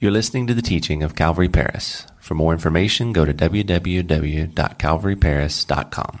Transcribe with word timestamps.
You're 0.00 0.10
listening 0.10 0.48
to 0.48 0.54
the 0.54 0.62
teaching 0.62 1.04
of 1.04 1.14
Calvary 1.14 1.48
Paris. 1.48 2.04
For 2.18 2.34
more 2.34 2.52
information, 2.52 3.12
go 3.12 3.24
to 3.24 3.32
www.calvaryparis.com. 3.32 6.20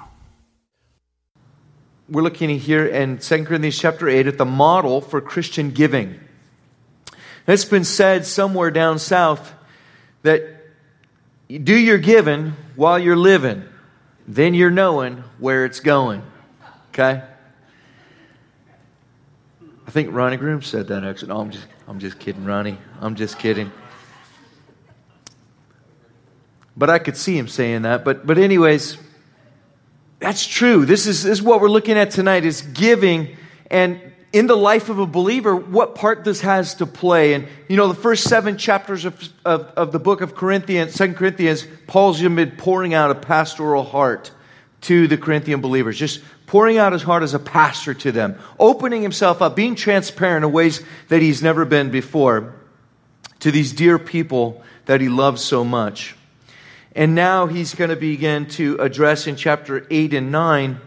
We're 2.08 2.22
looking 2.22 2.50
here 2.50 2.86
in 2.86 3.18
2 3.18 3.44
Corinthians 3.44 3.76
chapter 3.78 4.08
8 4.08 4.28
at 4.28 4.38
the 4.38 4.44
model 4.44 5.00
for 5.00 5.20
Christian 5.20 5.72
giving. 5.72 6.20
It's 7.48 7.64
been 7.64 7.82
said 7.84 8.26
somewhere 8.26 8.70
down 8.70 9.00
south 9.00 9.52
that 10.22 10.42
do 11.48 11.76
your 11.76 11.98
giving 11.98 12.52
while 12.76 12.96
you're 12.98 13.16
living, 13.16 13.64
then 14.28 14.54
you're 14.54 14.70
knowing 14.70 15.24
where 15.38 15.64
it's 15.64 15.80
going. 15.80 16.22
Okay? 16.90 17.24
I 19.94 20.02
think 20.02 20.12
Ronnie 20.12 20.38
Groom 20.38 20.60
said 20.60 20.88
that 20.88 21.04
actually. 21.04 21.28
No, 21.28 21.38
I'm 21.38 21.52
just, 21.52 21.66
I'm 21.86 22.00
just 22.00 22.18
kidding, 22.18 22.44
Ronnie. 22.44 22.78
I'm 23.00 23.14
just 23.14 23.38
kidding. 23.38 23.70
But 26.76 26.90
I 26.90 26.98
could 26.98 27.16
see 27.16 27.38
him 27.38 27.46
saying 27.46 27.82
that. 27.82 28.04
But, 28.04 28.26
but 28.26 28.36
anyways, 28.36 28.98
that's 30.18 30.48
true. 30.48 30.84
This 30.84 31.06
is, 31.06 31.22
this 31.22 31.38
is 31.38 31.42
what 31.42 31.60
we're 31.60 31.68
looking 31.68 31.96
at 31.96 32.10
tonight 32.10 32.44
is 32.44 32.60
giving 32.60 33.36
and 33.70 34.00
in 34.32 34.48
the 34.48 34.56
life 34.56 34.88
of 34.88 34.98
a 34.98 35.06
believer, 35.06 35.54
what 35.54 35.94
part 35.94 36.24
this 36.24 36.40
has 36.40 36.74
to 36.74 36.86
play. 36.86 37.34
And, 37.34 37.46
you 37.68 37.76
know, 37.76 37.86
the 37.86 37.94
first 37.94 38.24
seven 38.24 38.58
chapters 38.58 39.04
of, 39.04 39.32
of, 39.44 39.66
of 39.76 39.92
the 39.92 40.00
book 40.00 40.22
of 40.22 40.34
Corinthians, 40.34 40.92
Second 40.92 41.14
Corinthians, 41.14 41.68
Paul's 41.86 42.20
been 42.20 42.50
pouring 42.50 42.94
out 42.94 43.12
a 43.12 43.14
pastoral 43.14 43.84
heart 43.84 44.32
to 44.80 45.06
the 45.06 45.16
Corinthian 45.16 45.60
believers, 45.60 45.96
just 45.96 46.20
pouring 46.54 46.78
out 46.78 46.92
his 46.92 47.02
heart 47.02 47.24
as 47.24 47.34
a 47.34 47.38
pastor 47.40 47.92
to 47.92 48.12
them, 48.12 48.38
opening 48.60 49.02
himself 49.02 49.42
up, 49.42 49.56
being 49.56 49.74
transparent 49.74 50.44
in 50.44 50.52
ways 50.52 50.80
that 51.08 51.20
he's 51.20 51.42
never 51.42 51.64
been 51.64 51.90
before 51.90 52.54
to 53.40 53.50
these 53.50 53.72
dear 53.72 53.98
people 53.98 54.62
that 54.84 55.00
he 55.00 55.08
loves 55.08 55.42
so 55.42 55.64
much. 55.64 56.14
And 56.94 57.16
now 57.16 57.48
he's 57.48 57.74
going 57.74 57.90
to 57.90 57.96
begin 57.96 58.46
to 58.50 58.76
address 58.76 59.26
in 59.26 59.34
chapter 59.34 59.84
8 59.90 60.14
and 60.14 60.30
9 60.30 60.80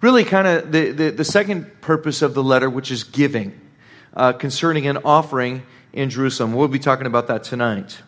really 0.00 0.22
kind 0.22 0.46
of 0.46 0.70
the, 0.70 0.92
the, 0.92 1.10
the, 1.10 1.24
second 1.24 1.80
purpose 1.80 2.22
of 2.22 2.34
the 2.34 2.44
letter, 2.44 2.70
which 2.70 2.92
is 2.92 3.02
giving, 3.02 3.60
uh, 4.14 4.32
concerning 4.32 4.86
an 4.86 4.98
offering 4.98 5.64
in 5.92 6.08
Jerusalem. 6.08 6.52
We'll 6.52 6.68
be 6.68 6.78
talking 6.78 7.08
about 7.08 7.26
that 7.26 7.42
tonight. 7.42 7.98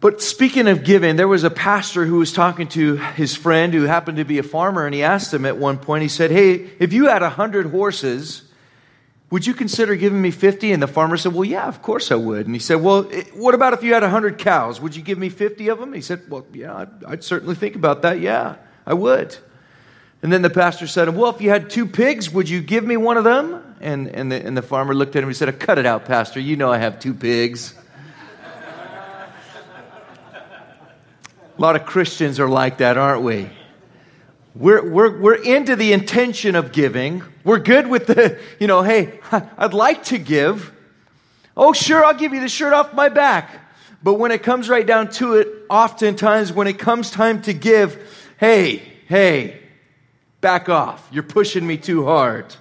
But 0.00 0.22
speaking 0.22 0.68
of 0.68 0.84
giving, 0.84 1.16
there 1.16 1.26
was 1.26 1.42
a 1.42 1.50
pastor 1.50 2.04
who 2.04 2.18
was 2.18 2.32
talking 2.32 2.68
to 2.68 2.96
his 2.96 3.34
friend 3.34 3.74
who 3.74 3.82
happened 3.82 4.18
to 4.18 4.24
be 4.24 4.38
a 4.38 4.44
farmer, 4.44 4.86
and 4.86 4.94
he 4.94 5.02
asked 5.02 5.34
him 5.34 5.44
at 5.44 5.56
one 5.56 5.78
point, 5.78 6.02
he 6.02 6.08
said, 6.08 6.30
Hey, 6.30 6.70
if 6.78 6.92
you 6.92 7.08
had 7.08 7.22
a 7.22 7.26
100 7.26 7.66
horses, 7.66 8.42
would 9.30 9.44
you 9.44 9.54
consider 9.54 9.96
giving 9.96 10.22
me 10.22 10.30
50? 10.30 10.70
And 10.72 10.80
the 10.80 10.86
farmer 10.86 11.16
said, 11.16 11.34
Well, 11.34 11.44
yeah, 11.44 11.66
of 11.66 11.82
course 11.82 12.12
I 12.12 12.14
would. 12.14 12.46
And 12.46 12.54
he 12.54 12.60
said, 12.60 12.76
Well, 12.76 13.02
what 13.34 13.54
about 13.54 13.72
if 13.72 13.82
you 13.82 13.92
had 13.92 14.02
100 14.02 14.38
cows? 14.38 14.80
Would 14.80 14.94
you 14.94 15.02
give 15.02 15.18
me 15.18 15.30
50 15.30 15.68
of 15.68 15.80
them? 15.80 15.92
He 15.92 16.00
said, 16.00 16.30
Well, 16.30 16.46
yeah, 16.52 16.76
I'd, 16.76 17.04
I'd 17.04 17.24
certainly 17.24 17.56
think 17.56 17.74
about 17.74 18.02
that. 18.02 18.20
Yeah, 18.20 18.56
I 18.86 18.94
would. 18.94 19.36
And 20.22 20.32
then 20.32 20.42
the 20.42 20.50
pastor 20.50 20.86
said, 20.86 21.08
Well, 21.14 21.30
if 21.30 21.40
you 21.40 21.50
had 21.50 21.70
two 21.70 21.86
pigs, 21.86 22.30
would 22.30 22.48
you 22.48 22.60
give 22.60 22.84
me 22.84 22.96
one 22.96 23.16
of 23.16 23.24
them? 23.24 23.76
And, 23.80 24.08
and, 24.08 24.30
the, 24.30 24.44
and 24.44 24.56
the 24.56 24.62
farmer 24.62 24.94
looked 24.94 25.16
at 25.16 25.24
him 25.24 25.28
and 25.28 25.36
said, 25.36 25.58
Cut 25.58 25.78
it 25.78 25.86
out, 25.86 26.04
Pastor. 26.04 26.38
You 26.38 26.56
know 26.56 26.72
I 26.72 26.78
have 26.78 27.00
two 27.00 27.14
pigs. 27.14 27.74
A 31.58 31.60
lot 31.60 31.74
of 31.74 31.84
Christians 31.84 32.38
are 32.38 32.48
like 32.48 32.78
that, 32.78 32.96
aren't 32.96 33.22
we? 33.22 33.50
We're, 34.54 34.88
we're, 34.88 35.18
we're 35.20 35.42
into 35.42 35.74
the 35.74 35.92
intention 35.92 36.54
of 36.54 36.70
giving. 36.70 37.24
We're 37.42 37.58
good 37.58 37.88
with 37.88 38.06
the, 38.06 38.38
you 38.60 38.68
know, 38.68 38.82
hey, 38.82 39.18
I'd 39.32 39.74
like 39.74 40.04
to 40.04 40.18
give. 40.18 40.72
Oh, 41.56 41.72
sure, 41.72 42.04
I'll 42.04 42.14
give 42.14 42.32
you 42.32 42.40
the 42.40 42.48
shirt 42.48 42.72
off 42.72 42.94
my 42.94 43.08
back. 43.08 43.60
But 44.04 44.14
when 44.14 44.30
it 44.30 44.44
comes 44.44 44.68
right 44.68 44.86
down 44.86 45.10
to 45.12 45.34
it, 45.34 45.48
oftentimes 45.68 46.52
when 46.52 46.68
it 46.68 46.78
comes 46.78 47.10
time 47.10 47.42
to 47.42 47.52
give, 47.52 48.00
hey, 48.38 48.80
hey, 49.08 49.60
back 50.40 50.68
off. 50.68 51.08
You're 51.10 51.24
pushing 51.24 51.66
me 51.66 51.76
too 51.76 52.04
hard. 52.04 52.54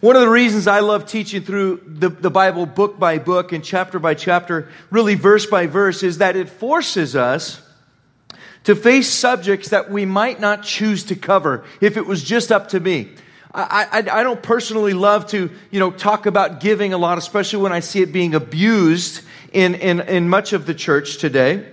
One 0.00 0.16
of 0.16 0.22
the 0.22 0.28
reasons 0.28 0.66
I 0.66 0.80
love 0.80 1.06
teaching 1.06 1.42
through 1.42 1.80
the, 1.86 2.10
the 2.10 2.30
Bible 2.30 2.66
book 2.66 2.98
by 2.98 3.16
book 3.16 3.52
and 3.52 3.64
chapter 3.64 3.98
by 3.98 4.12
chapter, 4.12 4.68
really 4.90 5.14
verse 5.14 5.46
by 5.46 5.66
verse, 5.66 6.02
is 6.02 6.18
that 6.18 6.36
it 6.36 6.50
forces 6.50 7.16
us 7.16 7.62
to 8.68 8.76
face 8.76 9.08
subjects 9.08 9.70
that 9.70 9.90
we 9.90 10.04
might 10.04 10.40
not 10.40 10.62
choose 10.62 11.04
to 11.04 11.16
cover 11.16 11.64
if 11.80 11.96
it 11.96 12.04
was 12.04 12.22
just 12.22 12.52
up 12.52 12.68
to 12.68 12.78
me. 12.78 13.08
I, 13.54 13.88
I, 13.90 14.20
I, 14.20 14.22
don't 14.22 14.42
personally 14.42 14.92
love 14.92 15.26
to, 15.28 15.50
you 15.70 15.80
know, 15.80 15.90
talk 15.90 16.26
about 16.26 16.60
giving 16.60 16.92
a 16.92 16.98
lot, 16.98 17.16
especially 17.16 17.62
when 17.62 17.72
I 17.72 17.80
see 17.80 18.02
it 18.02 18.12
being 18.12 18.34
abused 18.34 19.22
in, 19.54 19.74
in, 19.74 20.00
in 20.00 20.28
much 20.28 20.52
of 20.52 20.66
the 20.66 20.74
church 20.74 21.16
today. 21.16 21.66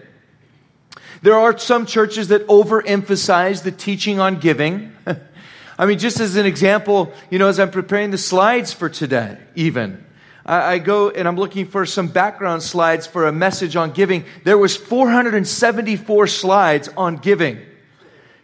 There 1.22 1.36
are 1.36 1.58
some 1.58 1.86
churches 1.86 2.30
that 2.30 2.48
overemphasize 2.48 3.64
the 3.64 3.74
teaching 3.74 4.22
on 4.22 4.40
giving. 4.40 4.96
I 5.78 5.88
mean, 5.88 6.00
just 6.00 6.22
as 6.22 6.38
an 6.38 6.46
example, 6.46 7.12
you 7.30 7.40
know, 7.40 7.50
as 7.50 7.60
I'm 7.60 7.72
preparing 7.72 8.12
the 8.12 8.18
slides 8.18 8.72
for 8.72 8.88
today, 8.88 9.38
even, 9.54 10.05
I, 10.46 10.78
go 10.78 11.10
and 11.10 11.28
I'm 11.28 11.38
looking 11.38 11.66
for 11.66 11.86
some 11.88 12.08
background 12.08 12.62
slides 12.62 13.08
for 13.08 13.28
a 13.28 13.32
message 13.32 13.76
on 13.76 13.92
giving. 13.92 14.26
There 14.44 14.60
was 14.60 14.78
474 14.78 16.28
slides 16.28 16.88
on 16.96 17.18
giving. 17.18 17.60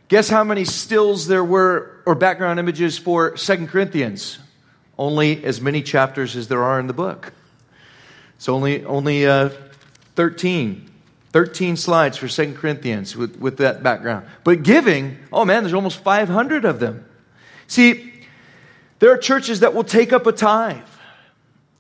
Guess 0.07 0.27
how 0.27 0.43
many 0.43 0.65
stills 0.65 1.27
there 1.27 1.43
were 1.43 2.01
or 2.05 2.15
background 2.15 2.59
images 2.59 2.97
for 2.97 3.37
Second 3.37 3.67
Corinthians? 3.67 4.39
Only 4.97 5.45
as 5.45 5.61
many 5.61 5.83
chapters 5.83 6.35
as 6.35 6.47
there 6.47 6.63
are 6.63 6.79
in 6.79 6.87
the 6.87 6.93
book. 6.93 7.33
It's 8.35 8.49
only 8.49 8.83
only 8.83 9.27
uh, 9.27 9.49
13. 10.15 10.89
13 11.31 11.77
slides 11.77 12.17
for 12.17 12.27
Second 12.27 12.57
Corinthians 12.57 13.15
with, 13.15 13.37
with 13.37 13.57
that 13.57 13.83
background. 13.83 14.25
But 14.43 14.63
giving, 14.63 15.17
oh 15.31 15.45
man, 15.45 15.63
there's 15.63 15.73
almost 15.73 16.03
500 16.03 16.65
of 16.65 16.79
them. 16.81 17.05
See, 17.67 18.11
there 18.99 19.13
are 19.13 19.17
churches 19.17 19.61
that 19.61 19.73
will 19.73 19.85
take 19.85 20.11
up 20.11 20.27
a 20.27 20.33
tithe 20.33 20.83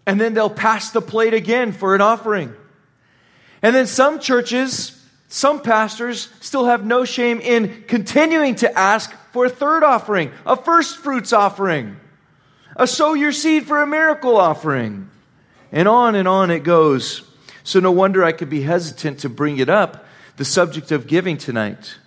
and 0.05 0.19
then 0.19 0.33
they'll 0.33 0.49
pass 0.49 0.91
the 0.91 1.01
plate 1.01 1.33
again 1.33 1.71
for 1.71 1.95
an 1.95 2.01
offering. 2.01 2.53
And 3.61 3.75
then 3.75 3.87
some 3.87 4.19
churches, 4.19 4.99
some 5.27 5.61
pastors 5.61 6.29
still 6.39 6.65
have 6.65 6.85
no 6.85 7.05
shame 7.05 7.39
in 7.39 7.83
continuing 7.87 8.55
to 8.55 8.77
ask 8.77 9.11
for 9.31 9.45
a 9.45 9.49
third 9.49 9.83
offering, 9.83 10.31
a 10.45 10.55
first 10.55 10.97
fruits 10.97 11.31
offering, 11.31 11.97
a 12.75 12.87
sow 12.87 13.13
your 13.13 13.31
seed 13.31 13.65
for 13.65 13.81
a 13.81 13.87
miracle 13.87 14.37
offering. 14.37 15.09
And 15.71 15.87
on 15.87 16.15
and 16.15 16.27
on 16.27 16.51
it 16.51 16.63
goes. 16.63 17.23
So 17.63 17.79
no 17.79 17.91
wonder 17.91 18.23
I 18.23 18.31
could 18.31 18.49
be 18.49 18.63
hesitant 18.63 19.19
to 19.19 19.29
bring 19.29 19.57
it 19.57 19.69
up, 19.69 20.05
the 20.37 20.43
subject 20.43 20.91
of 20.91 21.07
giving 21.07 21.37
tonight. 21.37 21.97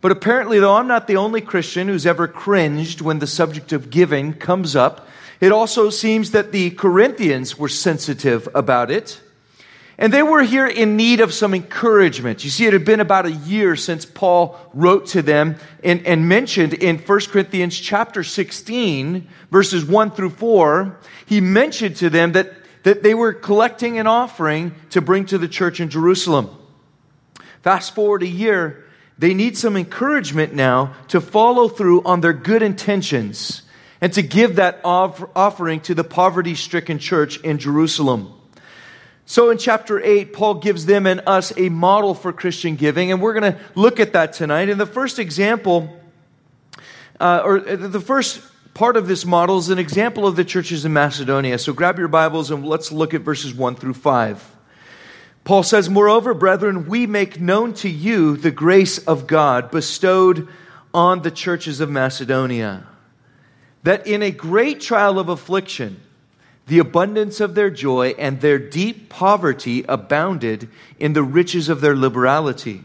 But 0.00 0.12
apparently, 0.12 0.58
though, 0.58 0.74
I'm 0.74 0.88
not 0.88 1.06
the 1.06 1.16
only 1.16 1.40
Christian 1.40 1.88
who's 1.88 2.06
ever 2.06 2.26
cringed 2.26 3.00
when 3.00 3.18
the 3.18 3.26
subject 3.26 3.72
of 3.72 3.90
giving 3.90 4.32
comes 4.32 4.74
up 4.74 5.06
it 5.40 5.52
also 5.52 5.90
seems 5.90 6.30
that 6.30 6.52
the 6.52 6.70
Corinthians 6.70 7.58
were 7.58 7.68
sensitive 7.68 8.48
about 8.54 8.90
it. 8.90 9.20
And 9.98 10.12
they 10.12 10.22
were 10.22 10.42
here 10.42 10.66
in 10.66 10.96
need 10.96 11.20
of 11.20 11.32
some 11.32 11.54
encouragement. 11.54 12.44
You 12.44 12.50
see, 12.50 12.66
it 12.66 12.74
had 12.74 12.84
been 12.84 13.00
about 13.00 13.24
a 13.24 13.32
year 13.32 13.76
since 13.76 14.04
Paul 14.04 14.58
wrote 14.74 15.06
to 15.08 15.22
them 15.22 15.56
and, 15.82 16.06
and, 16.06 16.28
mentioned 16.28 16.74
in 16.74 16.98
1 16.98 17.20
Corinthians 17.30 17.78
chapter 17.78 18.22
16, 18.22 19.26
verses 19.50 19.86
1 19.86 20.10
through 20.10 20.30
4, 20.30 20.98
he 21.24 21.40
mentioned 21.40 21.96
to 21.96 22.10
them 22.10 22.32
that, 22.32 22.52
that 22.82 23.02
they 23.02 23.14
were 23.14 23.32
collecting 23.32 23.98
an 23.98 24.06
offering 24.06 24.74
to 24.90 25.00
bring 25.00 25.24
to 25.26 25.38
the 25.38 25.48
church 25.48 25.80
in 25.80 25.88
Jerusalem. 25.88 26.50
Fast 27.62 27.94
forward 27.94 28.22
a 28.22 28.28
year, 28.28 28.84
they 29.18 29.32
need 29.32 29.56
some 29.56 29.78
encouragement 29.78 30.52
now 30.52 30.94
to 31.08 31.22
follow 31.22 31.68
through 31.68 32.02
on 32.04 32.20
their 32.20 32.34
good 32.34 32.62
intentions 32.62 33.62
and 34.00 34.12
to 34.12 34.22
give 34.22 34.56
that 34.56 34.80
offering 34.84 35.80
to 35.80 35.94
the 35.94 36.04
poverty 36.04 36.54
stricken 36.54 36.98
church 36.98 37.40
in 37.40 37.58
Jerusalem. 37.58 38.32
So 39.24 39.50
in 39.50 39.58
chapter 39.58 40.00
8, 40.00 40.32
Paul 40.32 40.54
gives 40.54 40.86
them 40.86 41.06
and 41.06 41.20
us 41.26 41.52
a 41.56 41.68
model 41.68 42.14
for 42.14 42.32
Christian 42.32 42.76
giving, 42.76 43.10
and 43.10 43.20
we're 43.20 43.38
going 43.38 43.54
to 43.54 43.58
look 43.74 43.98
at 43.98 44.12
that 44.12 44.34
tonight. 44.34 44.68
And 44.68 44.80
the 44.80 44.86
first 44.86 45.18
example, 45.18 45.98
uh, 47.18 47.42
or 47.44 47.58
the 47.58 48.00
first 48.00 48.40
part 48.72 48.96
of 48.96 49.08
this 49.08 49.24
model 49.24 49.58
is 49.58 49.68
an 49.68 49.78
example 49.78 50.28
of 50.28 50.36
the 50.36 50.44
churches 50.44 50.84
in 50.84 50.92
Macedonia. 50.92 51.58
So 51.58 51.72
grab 51.72 51.98
your 51.98 52.08
Bibles 52.08 52.52
and 52.52 52.64
let's 52.64 52.92
look 52.92 53.14
at 53.14 53.22
verses 53.22 53.52
1 53.52 53.74
through 53.76 53.94
5. 53.94 54.52
Paul 55.42 55.62
says, 55.62 55.88
Moreover, 55.88 56.34
brethren, 56.34 56.86
we 56.86 57.06
make 57.06 57.40
known 57.40 57.72
to 57.74 57.88
you 57.88 58.36
the 58.36 58.50
grace 58.50 58.98
of 58.98 59.26
God 59.26 59.70
bestowed 59.70 60.46
on 60.92 61.22
the 61.22 61.30
churches 61.30 61.80
of 61.80 61.90
Macedonia 61.90 62.86
that 63.86 64.04
in 64.04 64.20
a 64.20 64.32
great 64.32 64.80
trial 64.80 65.16
of 65.16 65.28
affliction, 65.28 66.00
the 66.66 66.80
abundance 66.80 67.38
of 67.40 67.54
their 67.54 67.70
joy 67.70 68.12
and 68.18 68.40
their 68.40 68.58
deep 68.58 69.08
poverty 69.08 69.84
abounded 69.88 70.68
in 70.98 71.12
the 71.12 71.22
riches 71.22 71.68
of 71.68 71.80
their 71.80 71.94
liberality. 71.94 72.82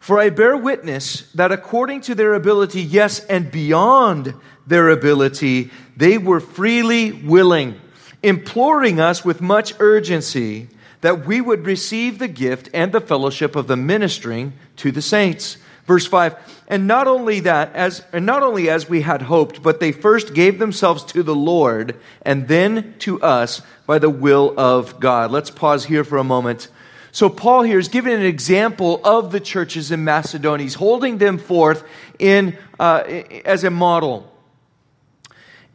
For 0.00 0.18
I 0.18 0.30
bear 0.30 0.56
witness 0.56 1.30
that 1.32 1.52
according 1.52 2.00
to 2.00 2.14
their 2.14 2.32
ability, 2.32 2.80
yes, 2.80 3.20
and 3.26 3.50
beyond 3.50 4.32
their 4.66 4.88
ability, 4.88 5.70
they 5.98 6.16
were 6.16 6.40
freely 6.40 7.12
willing, 7.12 7.78
imploring 8.22 8.98
us 8.98 9.22
with 9.22 9.42
much 9.42 9.74
urgency 9.78 10.68
that 11.02 11.26
we 11.26 11.42
would 11.42 11.66
receive 11.66 12.18
the 12.18 12.26
gift 12.26 12.70
and 12.72 12.90
the 12.92 13.02
fellowship 13.02 13.54
of 13.54 13.66
the 13.66 13.76
ministering 13.76 14.54
to 14.76 14.92
the 14.92 15.02
saints. 15.02 15.58
Verse 15.88 16.06
5 16.06 16.36
And 16.68 16.86
not 16.86 17.08
only 17.08 17.40
that, 17.40 17.74
as, 17.74 18.04
and 18.12 18.26
not 18.26 18.44
only 18.44 18.70
as 18.70 18.88
we 18.88 19.00
had 19.00 19.22
hoped, 19.22 19.62
but 19.62 19.80
they 19.80 19.90
first 19.90 20.34
gave 20.34 20.58
themselves 20.58 21.02
to 21.04 21.22
the 21.24 21.34
Lord 21.34 21.96
and 22.22 22.46
then 22.46 22.94
to 23.00 23.20
us 23.22 23.62
by 23.86 23.98
the 23.98 24.10
will 24.10 24.54
of 24.56 25.00
God. 25.00 25.32
Let's 25.32 25.50
pause 25.50 25.86
here 25.86 26.04
for 26.04 26.18
a 26.18 26.24
moment. 26.24 26.68
So, 27.10 27.30
Paul 27.30 27.62
here 27.62 27.78
is 27.78 27.88
giving 27.88 28.12
an 28.12 28.26
example 28.26 29.00
of 29.02 29.32
the 29.32 29.40
churches 29.40 29.90
in 29.90 30.04
Macedonia. 30.04 30.62
He's 30.62 30.74
holding 30.74 31.16
them 31.16 31.38
forth 31.38 31.82
in, 32.18 32.56
uh, 32.78 32.98
as 33.46 33.64
a 33.64 33.70
model. 33.70 34.30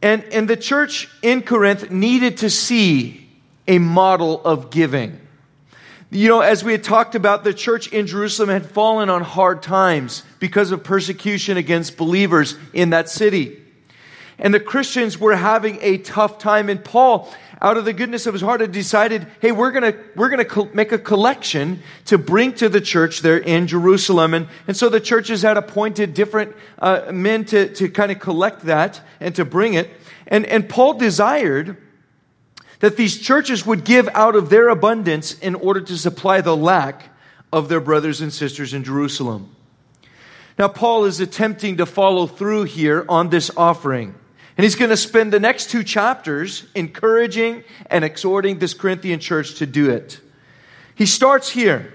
And, 0.00 0.22
and 0.32 0.48
the 0.48 0.56
church 0.56 1.08
in 1.22 1.42
Corinth 1.42 1.90
needed 1.90 2.38
to 2.38 2.50
see 2.50 3.28
a 3.66 3.78
model 3.78 4.40
of 4.44 4.70
giving. 4.70 5.23
You 6.10 6.28
know, 6.28 6.40
as 6.40 6.62
we 6.62 6.72
had 6.72 6.84
talked 6.84 7.14
about, 7.14 7.42
the 7.44 7.54
church 7.54 7.88
in 7.88 8.06
Jerusalem 8.06 8.48
had 8.48 8.66
fallen 8.66 9.10
on 9.10 9.22
hard 9.22 9.62
times 9.62 10.22
because 10.38 10.70
of 10.70 10.84
persecution 10.84 11.56
against 11.56 11.96
believers 11.96 12.56
in 12.72 12.90
that 12.90 13.08
city. 13.08 13.60
And 14.38 14.52
the 14.52 14.60
Christians 14.60 15.18
were 15.18 15.34
having 15.34 15.78
a 15.80 15.98
tough 15.98 16.38
time. 16.38 16.68
And 16.68 16.84
Paul, 16.84 17.32
out 17.60 17.76
of 17.76 17.84
the 17.84 17.92
goodness 17.92 18.26
of 18.26 18.34
his 18.34 18.42
heart, 18.42 18.60
had 18.60 18.72
decided, 18.72 19.26
hey, 19.40 19.52
we're 19.52 19.70
going 19.70 19.92
to 19.92 19.98
we're 20.16 20.28
gonna 20.28 20.44
co- 20.44 20.70
make 20.72 20.92
a 20.92 20.98
collection 20.98 21.82
to 22.06 22.18
bring 22.18 22.52
to 22.54 22.68
the 22.68 22.80
church 22.80 23.20
there 23.20 23.38
in 23.38 23.66
Jerusalem. 23.66 24.34
And, 24.34 24.48
and 24.66 24.76
so 24.76 24.88
the 24.88 25.00
churches 25.00 25.42
had 25.42 25.56
appointed 25.56 26.14
different 26.14 26.54
uh, 26.78 27.10
men 27.12 27.44
to, 27.46 27.72
to 27.74 27.88
kind 27.88 28.12
of 28.12 28.20
collect 28.20 28.62
that 28.62 29.00
and 29.20 29.34
to 29.36 29.44
bring 29.44 29.74
it. 29.74 29.90
And, 30.26 30.46
and 30.46 30.68
Paul 30.68 30.94
desired 30.94 31.76
that 32.80 32.96
these 32.96 33.18
churches 33.18 33.64
would 33.64 33.84
give 33.84 34.08
out 34.14 34.36
of 34.36 34.50
their 34.50 34.68
abundance 34.68 35.38
in 35.38 35.54
order 35.54 35.80
to 35.80 35.96
supply 35.96 36.40
the 36.40 36.56
lack 36.56 37.10
of 37.52 37.68
their 37.68 37.80
brothers 37.80 38.20
and 38.20 38.32
sisters 38.32 38.74
in 38.74 38.84
Jerusalem. 38.84 39.54
Now, 40.58 40.68
Paul 40.68 41.04
is 41.04 41.20
attempting 41.20 41.78
to 41.78 41.86
follow 41.86 42.26
through 42.26 42.64
here 42.64 43.04
on 43.08 43.30
this 43.30 43.50
offering. 43.56 44.14
And 44.56 44.62
he's 44.62 44.76
going 44.76 44.90
to 44.90 44.96
spend 44.96 45.32
the 45.32 45.40
next 45.40 45.70
two 45.70 45.82
chapters 45.82 46.64
encouraging 46.74 47.64
and 47.86 48.04
exhorting 48.04 48.58
this 48.58 48.72
Corinthian 48.72 49.18
church 49.18 49.56
to 49.56 49.66
do 49.66 49.90
it. 49.90 50.20
He 50.94 51.06
starts 51.06 51.50
here. 51.50 51.92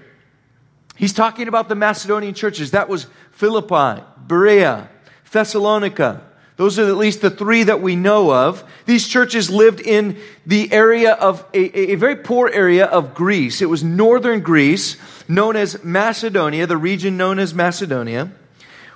He's 0.94 1.14
talking 1.14 1.48
about 1.48 1.70
the 1.70 1.74
Macedonian 1.74 2.34
churches. 2.34 2.72
That 2.72 2.90
was 2.90 3.06
Philippi, 3.32 4.02
Berea, 4.26 4.90
Thessalonica. 5.30 6.22
Those 6.60 6.78
are 6.78 6.84
at 6.84 6.98
least 6.98 7.22
the 7.22 7.30
three 7.30 7.62
that 7.62 7.80
we 7.80 7.96
know 7.96 8.30
of. 8.30 8.62
These 8.84 9.08
churches 9.08 9.48
lived 9.48 9.80
in 9.80 10.18
the 10.44 10.70
area 10.70 11.14
of 11.14 11.42
a, 11.54 11.92
a 11.92 11.94
very 11.94 12.16
poor 12.16 12.50
area 12.50 12.84
of 12.84 13.14
Greece. 13.14 13.62
It 13.62 13.70
was 13.70 13.82
northern 13.82 14.40
Greece, 14.40 14.98
known 15.26 15.56
as 15.56 15.82
Macedonia, 15.82 16.66
the 16.66 16.76
region 16.76 17.16
known 17.16 17.38
as 17.38 17.54
Macedonia. 17.54 18.30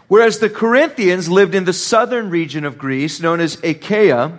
Whereas 0.09 0.41
the 0.41 0.51
Corinthians 0.51 1.31
lived 1.31 1.55
in 1.55 1.65
the 1.65 1.73
southern 1.73 2.29
region 2.29 2.67
of 2.67 2.77
Greece, 2.77 3.19
known 3.23 3.41
as 3.41 3.57
Achaia, 3.65 4.39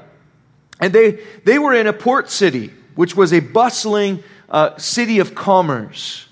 and 0.79 0.93
they, 0.93 1.19
they 1.45 1.57
were 1.57 1.73
in 1.73 1.87
a 1.87 1.93
port 1.93 2.29
city, 2.29 2.71
which 2.93 3.15
was 3.15 3.33
a 3.33 3.39
bustling 3.39 4.23
uh, 4.49 4.77
city 4.77 5.17
of 5.17 5.33
commerce. 5.33 6.27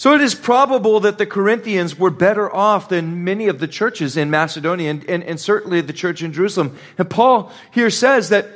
So 0.00 0.14
it 0.14 0.22
is 0.22 0.34
probable 0.34 1.00
that 1.00 1.18
the 1.18 1.26
Corinthians 1.26 1.98
were 1.98 2.08
better 2.08 2.50
off 2.50 2.88
than 2.88 3.22
many 3.22 3.48
of 3.48 3.58
the 3.58 3.68
churches 3.68 4.16
in 4.16 4.30
Macedonia 4.30 4.92
and, 4.92 5.04
and, 5.10 5.22
and 5.22 5.38
certainly 5.38 5.82
the 5.82 5.92
church 5.92 6.22
in 6.22 6.32
Jerusalem. 6.32 6.78
And 6.96 7.10
Paul 7.10 7.52
here 7.70 7.90
says 7.90 8.30
that, 8.30 8.48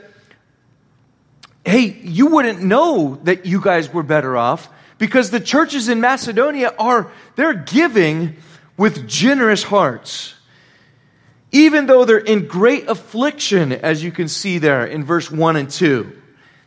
hey, 1.63 2.01
you 2.03 2.29
wouldn't 2.29 2.63
know 2.63 3.21
that 3.25 3.45
you 3.45 3.61
guys 3.61 3.93
were 3.93 4.03
better 4.03 4.39
off 4.39 4.71
because 4.97 5.31
the 5.31 5.39
churches 5.39 5.91
in 5.91 6.01
Macedonia 6.01 6.73
are, 6.79 7.13
they're 7.37 7.53
giving 7.53 8.37
with 8.79 9.07
generous 9.07 9.65
hearts. 9.65 10.33
Even 11.53 11.85
though 11.85 12.07
they're 12.07 12.17
in 12.17 12.47
great 12.47 12.89
affliction, 12.89 13.71
as 13.71 14.03
you 14.03 14.13
can 14.13 14.29
see 14.29 14.57
there 14.57 14.87
in 14.87 15.05
verse 15.05 15.31
1 15.31 15.57
and 15.57 15.69
2. 15.69 16.23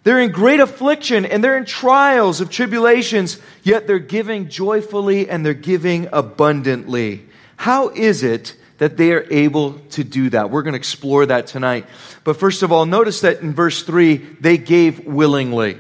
They're 0.08 0.22
in 0.22 0.32
great 0.32 0.62
affliction 0.62 1.26
and 1.26 1.44
they're 1.44 1.58
in 1.58 1.66
trials 1.66 2.40
of 2.40 2.50
tribulations, 2.50 3.42
yet 3.62 3.88
they're 3.88 4.00
giving 4.00 4.48
joyfully 4.48 5.30
and 5.30 5.46
they're 5.46 5.54
giving 5.54 6.08
abundantly. 6.14 7.26
How 7.58 7.90
is 7.90 8.24
it 8.24 8.56
that 8.78 8.96
they 8.96 9.12
are 9.12 9.28
able 9.30 9.74
to 9.90 10.06
do 10.06 10.30
that? 10.30 10.50
We're 10.50 10.62
going 10.62 10.76
to 10.76 10.80
explore 10.80 11.26
that 11.26 11.48
tonight. 11.48 11.88
But 12.24 12.38
first 12.38 12.64
of 12.64 12.72
all, 12.72 12.86
notice 12.86 13.20
that 13.20 13.42
in 13.42 13.54
verse 13.54 13.84
3, 13.84 14.16
they 14.40 14.58
gave 14.58 15.06
willingly. 15.06 15.78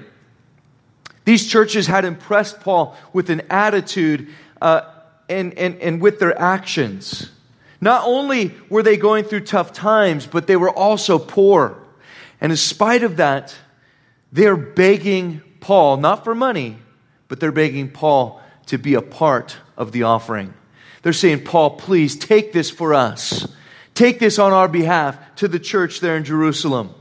These 1.24 1.48
churches 1.48 1.88
had 1.88 2.04
impressed 2.04 2.60
Paul 2.60 2.98
with 3.14 3.30
an 3.30 3.44
attitude 3.50 4.28
uh, 4.62 4.82
and, 5.30 5.58
and, 5.58 5.80
and 5.80 6.02
with 6.02 6.20
their 6.20 6.38
actions. 6.38 7.32
Not 7.80 8.04
only 8.06 8.54
were 8.68 8.84
they 8.84 8.98
going 8.98 9.24
through 9.24 9.46
tough 9.46 9.72
times, 9.72 10.28
but 10.28 10.48
they 10.48 10.58
were 10.58 10.70
also 10.70 11.18
poor. 11.18 11.82
And 12.42 12.52
in 12.52 12.58
spite 12.58 13.04
of 13.04 13.16
that, 13.16 13.56
they're 14.32 14.58
begging 14.58 15.42
Paul, 15.60 15.98
not 15.98 16.24
for 16.24 16.36
money, 16.36 16.78
but 17.28 17.40
they're 17.40 17.52
begging 17.52 17.90
Paul 17.90 18.42
to 18.68 18.78
be 18.78 18.94
a 18.94 19.02
part 19.02 19.58
of 19.76 19.92
the 19.92 20.04
offering. 20.04 20.54
They're 21.02 21.14
saying, 21.14 21.44
Paul, 21.44 21.78
please 21.78 22.18
take 22.18 22.54
this 22.54 22.70
for 22.70 22.94
us. 22.94 23.48
Take 23.94 24.20
this 24.20 24.40
on 24.40 24.54
our 24.54 24.68
behalf 24.68 25.18
to 25.38 25.48
the 25.48 25.60
church 25.60 26.00
there 26.00 26.18
in 26.18 26.24
Jerusalem. 26.24 26.94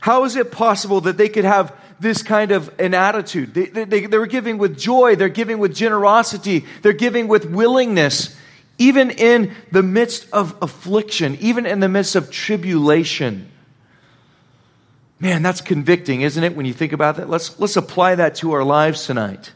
How 0.00 0.24
is 0.24 0.36
it 0.36 0.52
possible 0.52 1.00
that 1.02 1.16
they 1.16 1.28
could 1.28 1.44
have 1.44 1.74
this 2.02 2.22
kind 2.22 2.50
of 2.50 2.74
an 2.80 2.94
attitude. 2.94 3.54
They, 3.54 3.66
they, 3.66 4.06
they 4.06 4.18
were 4.18 4.26
giving 4.26 4.58
with 4.58 4.76
joy, 4.78 5.14
they're 5.14 5.28
giving 5.28 5.58
with 5.58 5.74
generosity, 5.74 6.66
they're 6.82 6.92
giving 6.92 7.28
with 7.28 7.46
willingness, 7.46 8.36
even 8.76 9.10
in 9.10 9.54
the 9.70 9.82
midst 9.82 10.26
of 10.32 10.56
affliction, 10.60 11.38
even 11.40 11.64
in 11.64 11.78
the 11.80 11.88
midst 11.88 12.16
of 12.16 12.30
tribulation. 12.30 13.48
Man, 15.22 15.44
that's 15.44 15.60
convicting, 15.60 16.22
isn't 16.22 16.42
it, 16.42 16.56
when 16.56 16.66
you 16.66 16.72
think 16.72 16.92
about 16.92 17.18
that? 17.18 17.30
Let's, 17.30 17.60
let's 17.60 17.76
apply 17.76 18.16
that 18.16 18.34
to 18.36 18.54
our 18.54 18.64
lives 18.64 19.06
tonight. 19.06 19.52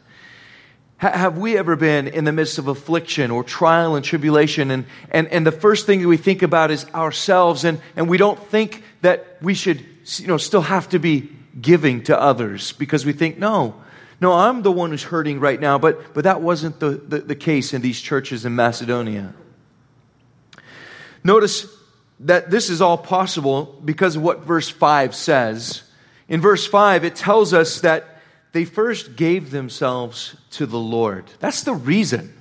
have 0.98 1.38
we 1.38 1.58
ever 1.58 1.74
been 1.74 2.06
in 2.06 2.22
the 2.22 2.30
midst 2.30 2.58
of 2.58 2.68
affliction 2.68 3.32
or 3.32 3.42
trial 3.42 3.96
and 3.96 4.04
tribulation? 4.04 4.70
And, 4.70 4.86
and, 5.10 5.26
and 5.26 5.44
the 5.44 5.50
first 5.50 5.84
thing 5.84 6.02
that 6.02 6.06
we 6.06 6.18
think 6.18 6.42
about 6.42 6.70
is 6.70 6.86
ourselves, 6.94 7.64
and, 7.64 7.80
and 7.96 8.08
we 8.08 8.16
don't 8.16 8.38
think 8.46 8.84
that 9.00 9.38
we 9.42 9.54
should 9.54 9.84
you 10.18 10.28
know, 10.28 10.36
still 10.36 10.60
have 10.60 10.88
to 10.90 11.00
be 11.00 11.30
giving 11.60 12.04
to 12.04 12.16
others 12.16 12.70
because 12.70 13.04
we 13.04 13.12
think, 13.12 13.36
no, 13.36 13.74
no, 14.20 14.35
I'm 14.35 14.62
the 14.62 14.70
one 14.70 14.90
who's 14.90 15.02
hurting 15.02 15.40
right 15.40 15.58
now. 15.58 15.78
But, 15.78 16.14
but 16.14 16.23
that 16.23 16.42
wasn't 16.42 16.78
the, 16.78 16.90
the, 16.90 17.18
the 17.18 17.35
case 17.35 17.75
in 17.75 17.82
these 17.82 18.00
churches 18.00 18.44
in 18.44 18.54
Macedonia. 18.54 19.35
Notice 21.25 21.75
that 22.20 22.50
this 22.50 22.70
is 22.70 22.80
all 22.80 22.99
possible 22.99 23.80
because 23.85 24.16
of 24.16 24.23
what 24.23 24.40
verse 24.40 24.68
5 24.68 25.14
says. 25.14 25.82
In 26.28 26.40
verse 26.40 26.66
5, 26.66 27.04
it 27.04 27.14
tells 27.14 27.52
us 27.52 27.80
that 27.80 28.20
they 28.52 28.64
first 28.64 29.16
gave 29.16 29.50
themselves 29.50 30.35
to 30.52 30.66
the 30.66 30.78
Lord. 30.78 31.25
That's 31.40 31.62
the 31.62 31.75
reason. 31.75 32.32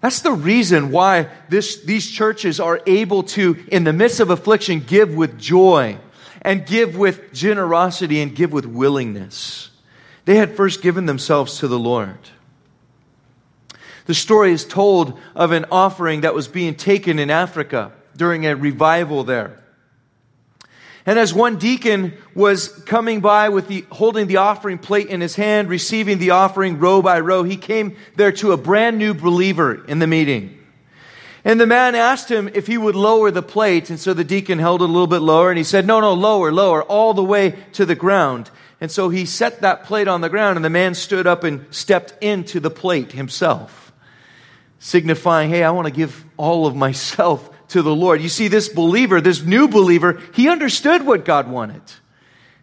That's 0.00 0.20
the 0.20 0.32
reason 0.32 0.90
why 0.90 1.28
this, 1.48 1.82
these 1.82 2.08
churches 2.08 2.60
are 2.60 2.80
able 2.86 3.22
to, 3.24 3.64
in 3.68 3.84
the 3.84 3.92
midst 3.92 4.20
of 4.20 4.30
affliction, 4.30 4.80
give 4.80 5.14
with 5.14 5.38
joy 5.38 5.98
and 6.42 6.66
give 6.66 6.96
with 6.96 7.32
generosity 7.32 8.20
and 8.20 8.34
give 8.34 8.52
with 8.52 8.66
willingness. 8.66 9.70
They 10.24 10.36
had 10.36 10.56
first 10.56 10.82
given 10.82 11.06
themselves 11.06 11.58
to 11.58 11.68
the 11.68 11.78
Lord. 11.78 12.18
The 14.06 14.14
story 14.14 14.52
is 14.52 14.66
told 14.66 15.18
of 15.34 15.52
an 15.52 15.64
offering 15.70 16.20
that 16.20 16.34
was 16.34 16.48
being 16.48 16.74
taken 16.74 17.18
in 17.18 17.30
Africa 17.30 17.92
during 18.16 18.46
a 18.46 18.56
revival 18.56 19.24
there. 19.24 19.60
And 21.06 21.18
as 21.18 21.34
one 21.34 21.56
deacon 21.56 22.14
was 22.34 22.68
coming 22.68 23.20
by 23.20 23.50
with 23.50 23.68
the, 23.68 23.84
holding 23.90 24.26
the 24.26 24.38
offering 24.38 24.78
plate 24.78 25.08
in 25.08 25.20
his 25.20 25.36
hand, 25.36 25.68
receiving 25.68 26.18
the 26.18 26.30
offering 26.30 26.78
row 26.78 27.02
by 27.02 27.20
row, 27.20 27.42
he 27.42 27.56
came 27.56 27.96
there 28.16 28.32
to 28.32 28.52
a 28.52 28.56
brand 28.56 28.98
new 28.98 29.12
believer 29.12 29.84
in 29.84 29.98
the 29.98 30.06
meeting. 30.06 30.58
And 31.44 31.60
the 31.60 31.66
man 31.66 31.94
asked 31.94 32.30
him 32.30 32.48
if 32.54 32.66
he 32.66 32.78
would 32.78 32.94
lower 32.94 33.30
the 33.30 33.42
plate. 33.42 33.90
And 33.90 34.00
so 34.00 34.14
the 34.14 34.24
deacon 34.24 34.58
held 34.58 34.80
it 34.80 34.88
a 34.88 34.92
little 34.92 35.06
bit 35.06 35.18
lower 35.18 35.50
and 35.50 35.58
he 35.58 35.64
said, 35.64 35.86
No, 35.86 36.00
no, 36.00 36.14
lower, 36.14 36.50
lower, 36.50 36.82
all 36.82 37.12
the 37.12 37.22
way 37.22 37.54
to 37.74 37.84
the 37.84 37.94
ground. 37.94 38.50
And 38.80 38.90
so 38.90 39.10
he 39.10 39.26
set 39.26 39.60
that 39.60 39.84
plate 39.84 40.08
on 40.08 40.22
the 40.22 40.30
ground 40.30 40.56
and 40.56 40.64
the 40.64 40.70
man 40.70 40.94
stood 40.94 41.26
up 41.26 41.44
and 41.44 41.66
stepped 41.70 42.14
into 42.22 42.60
the 42.60 42.70
plate 42.70 43.12
himself, 43.12 43.92
signifying, 44.78 45.50
Hey, 45.50 45.62
I 45.62 45.70
want 45.70 45.86
to 45.86 45.92
give 45.92 46.24
all 46.38 46.66
of 46.66 46.74
myself 46.74 47.50
to 47.74 47.82
the 47.82 47.94
Lord. 47.94 48.22
You 48.22 48.28
see, 48.28 48.46
this 48.46 48.68
believer, 48.68 49.20
this 49.20 49.42
new 49.42 49.66
believer, 49.66 50.22
he 50.32 50.48
understood 50.48 51.04
what 51.04 51.24
God 51.24 51.48
wanted. 51.48 51.82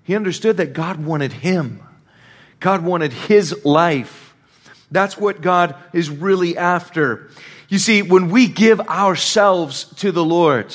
He 0.06 0.16
understood 0.16 0.56
that 0.56 0.72
God 0.72 1.04
wanted 1.04 1.34
him, 1.34 1.84
God 2.62 2.82
wanted 2.82 3.12
his 3.12 3.66
life. 3.66 4.34
That's 4.90 5.18
what 5.18 5.42
God 5.42 5.76
is 5.92 6.10
really 6.10 6.58
after. 6.58 7.30
You 7.68 7.78
see, 7.78 8.02
when 8.02 8.30
we 8.30 8.48
give 8.48 8.80
ourselves 8.80 9.84
to 9.98 10.14
the 10.14 10.24
Lord, 10.24 10.74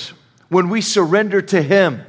when 0.50 0.68
we 0.68 0.82
surrender 0.82 1.40
to 1.40 1.60
Him, 1.60 2.02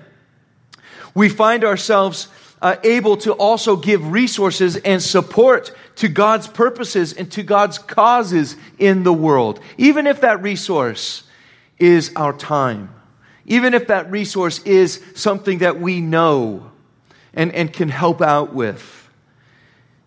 we 1.13 1.27
find 1.27 1.65
ourselves 1.65 2.27
uh, 2.61 2.75
able 2.83 3.17
to 3.17 3.33
also 3.33 3.75
give 3.75 4.11
resources 4.11 4.77
and 4.77 5.03
support 5.03 5.73
to 5.95 6.07
God's 6.07 6.47
purposes 6.47 7.11
and 7.11 7.29
to 7.33 7.43
God's 7.43 7.77
causes 7.77 8.55
in 8.79 9.03
the 9.03 9.11
world. 9.11 9.59
Even 9.77 10.07
if 10.07 10.21
that 10.21 10.41
resource 10.41 11.23
is 11.79 12.11
our 12.15 12.33
time, 12.33 12.93
even 13.45 13.73
if 13.73 13.87
that 13.87 14.11
resource 14.11 14.59
is 14.63 15.03
something 15.15 15.59
that 15.59 15.79
we 15.79 16.01
know 16.01 16.71
and, 17.33 17.53
and 17.53 17.71
can 17.71 17.89
help 17.89 18.21
out 18.21 18.53
with. 18.53 19.09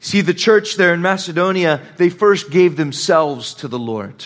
See, 0.00 0.22
the 0.22 0.34
church 0.34 0.76
there 0.76 0.94
in 0.94 1.02
Macedonia, 1.02 1.80
they 1.96 2.08
first 2.08 2.50
gave 2.50 2.76
themselves 2.76 3.54
to 3.54 3.68
the 3.68 3.78
Lord. 3.78 4.24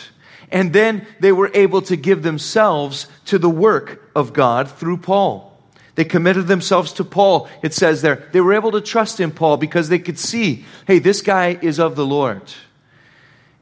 And 0.50 0.72
then 0.72 1.06
they 1.18 1.32
were 1.32 1.50
able 1.52 1.82
to 1.82 1.96
give 1.96 2.22
themselves 2.22 3.08
to 3.26 3.38
the 3.38 3.50
work 3.50 4.08
of 4.14 4.32
God 4.32 4.70
through 4.70 4.98
Paul. 4.98 5.50
They 5.96 6.04
committed 6.04 6.46
themselves 6.46 6.92
to 6.94 7.04
Paul, 7.04 7.48
it 7.62 7.74
says 7.74 8.02
there. 8.02 8.28
They 8.32 8.40
were 8.40 8.54
able 8.54 8.72
to 8.72 8.80
trust 8.80 9.20
in 9.20 9.30
Paul 9.30 9.56
because 9.56 9.88
they 9.88 9.98
could 9.98 10.18
see, 10.18 10.64
hey, 10.86 10.98
this 10.98 11.22
guy 11.22 11.58
is 11.60 11.78
of 11.78 11.96
the 11.96 12.06
Lord. 12.06 12.42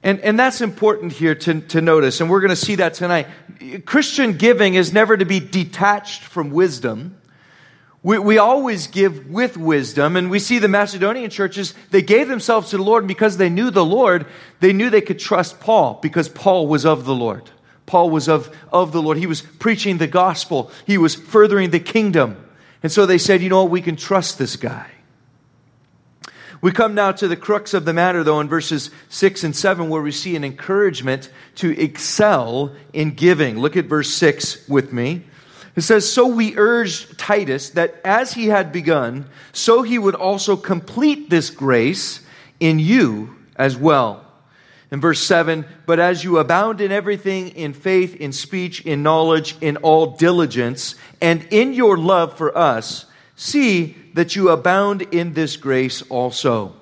And, 0.03 0.21
and 0.21 0.39
that's 0.39 0.61
important 0.61 1.13
here 1.13 1.35
to, 1.37 1.61
to 1.61 1.81
notice, 1.81 2.21
and 2.21 2.29
we're 2.29 2.41
going 2.41 2.51
to 2.51 2.57
see 2.57 2.75
that 2.77 2.95
tonight. 2.95 3.29
Christian 3.85 4.37
giving 4.37 4.75
is 4.75 4.93
never 4.93 5.17
to 5.17 5.25
be 5.25 5.39
detached 5.39 6.23
from 6.23 6.51
wisdom. 6.51 7.17
We, 8.03 8.19
we 8.19 8.39
always 8.39 8.89
give 8.89 9.31
with 9.31 9.57
wisdom, 9.57 10.17
and 10.17 10.29
we 10.29 10.41
see 10.41 10.59
the 10.59 10.67
Macedonian 10.67 11.31
churches, 11.31 11.73
they 11.93 12.03
gave 12.03 12.27
themselves 12.27 12.71
to 12.71 12.79
the 12.79 12.83
Lord, 12.83 13.05
and 13.05 13.09
because 13.09 13.37
they 13.37 13.49
knew 13.49 13.71
the 13.71 13.85
Lord, 13.85 14.27
they 14.59 14.73
knew 14.73 14.91
they 14.91 15.01
could 15.01 15.21
trust 15.21 15.61
Paul 15.61 16.01
because 16.03 16.29
Paul 16.29 16.67
was 16.67 16.85
of 16.85 17.05
the 17.05 17.15
Lord. 17.15 17.49
Paul 17.87 18.11
was 18.11 18.29
of, 18.29 18.55
of 18.73 18.91
the 18.91 19.01
Lord. 19.01 19.19
He 19.19 19.27
was 19.27 19.43
preaching 19.43 19.99
the 19.99 20.09
gospel, 20.09 20.73
he 20.85 20.99
was 20.99 21.15
furthering 21.15 21.71
the 21.71 21.81
kingdom. 21.81 22.45
And 22.83 22.91
so 22.91 23.07
they 23.07 23.19
said, 23.19 23.41
you 23.41 23.49
know 23.49 23.63
what, 23.63 23.71
we 23.71 23.83
can 23.83 23.95
trust 23.95 24.37
this 24.37 24.57
guy. 24.57 24.91
We 26.63 26.71
come 26.71 26.95
now 26.95 27.11
to 27.11 27.27
the 27.27 27.37
crux 27.37 27.75
of 27.75 27.85
the 27.85 27.93
matter, 27.93 28.23
though, 28.23 28.39
in 28.39 28.49
verses 28.49 28.91
6 29.09 29.43
and 29.43 29.55
7, 29.55 29.89
where 29.89 30.01
we 30.01 30.13
see 30.13 30.37
an 30.37 30.45
encouragement 30.45 31.29
to 31.57 31.77
excel 31.79 32.73
in 32.93 33.15
giving. 33.15 33.59
Look 33.59 33.77
at 33.77 33.87
verse 33.87 34.09
6 34.11 34.69
with 34.69 34.93
me. 34.93 35.25
It 35.75 35.81
says, 35.81 36.11
So 36.11 36.29
we 36.29 36.57
urged 36.57 37.19
Titus 37.19 37.71
that 37.71 38.01
as 38.05 38.35
he 38.35 38.47
had 38.47 38.71
begun, 38.71 39.27
so 39.53 39.83
he 39.83 39.99
would 39.99 40.15
also 40.15 40.57
complete 40.57 41.29
this 41.29 41.51
grace 41.51 42.25
in 42.61 42.79
you 42.79 43.35
as 43.57 43.77
well. 43.77 44.25
In 44.93 45.01
verse 45.01 45.21
7, 45.21 45.65
but 45.85 45.99
as 45.99 46.23
you 46.23 46.39
abound 46.39 46.81
in 46.81 46.93
everything, 46.93 47.49
in 47.49 47.73
faith, 47.73 48.15
in 48.15 48.31
speech, 48.31 48.83
in 48.83 49.03
knowledge, 49.03 49.57
in 49.61 49.79
all 49.79 50.17
diligence, 50.17 50.95
and 51.21 51.45
in 51.51 51.73
your 51.73 51.97
love 51.97 52.37
for 52.37 52.57
us, 52.57 53.07
see 53.35 53.97
that 54.15 54.37
you 54.37 54.51
abound 54.51 55.03
in 55.03 55.33
this 55.33 55.57
grace 55.57 56.03
also. 56.03 56.75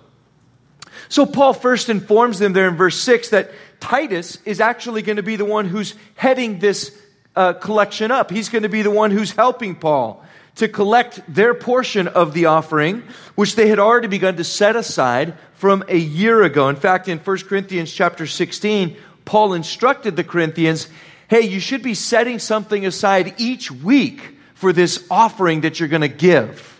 So 1.09 1.27
Paul 1.27 1.55
first 1.55 1.89
informs 1.89 2.39
them 2.39 2.53
there 2.53 2.69
in 2.69 2.77
verse 2.77 3.01
6 3.01 3.31
that 3.31 3.51
Titus 3.81 4.39
is 4.45 4.61
actually 4.61 5.03
going 5.03 5.17
to 5.17 5.23
be 5.23 5.37
the 5.37 5.45
one 5.45 5.67
who's 5.67 5.95
heading 6.15 6.59
this 6.59 6.97
uh, 7.35 7.55
collection 7.55 8.11
up. 8.11 8.31
He's 8.31 8.49
going 8.49 8.63
to 8.63 8.69
be 8.69 8.83
the 8.83 8.91
one 8.91 9.11
who's 9.11 9.33
helping 9.33 9.75
Paul 9.75 10.25
to 10.57 10.69
collect 10.69 11.23
their 11.33 11.55
portion 11.55 12.09
of 12.09 12.35
the 12.35 12.47
offering, 12.47 13.03
which 13.35 13.55
they 13.55 13.69
had 13.69 13.79
already 13.79 14.09
begun 14.09 14.37
to 14.37 14.45
set 14.45 14.77
aside 14.77 15.35
from 15.55 15.85
a 15.89 15.97
year 15.97 16.43
ago. 16.43 16.69
In 16.69 16.77
fact, 16.77 17.09
in 17.09 17.19
1 17.19 17.39
Corinthians 17.41 17.93
chapter 17.93 18.27
16, 18.27 18.97
Paul 19.25 19.55
instructed 19.55 20.17
the 20.17 20.25
Corinthians, 20.25 20.89
hey, 21.29 21.43
you 21.43 21.61
should 21.61 21.83
be 21.83 21.95
setting 21.95 22.39
something 22.39 22.85
aside 22.85 23.35
each 23.39 23.71
week 23.71 24.37
for 24.55 24.73
this 24.73 25.07
offering 25.11 25.63
that 25.63 25.79
you're 25.79 25.89
going 25.89 26.03
to 26.03 26.09
give. 26.09 26.80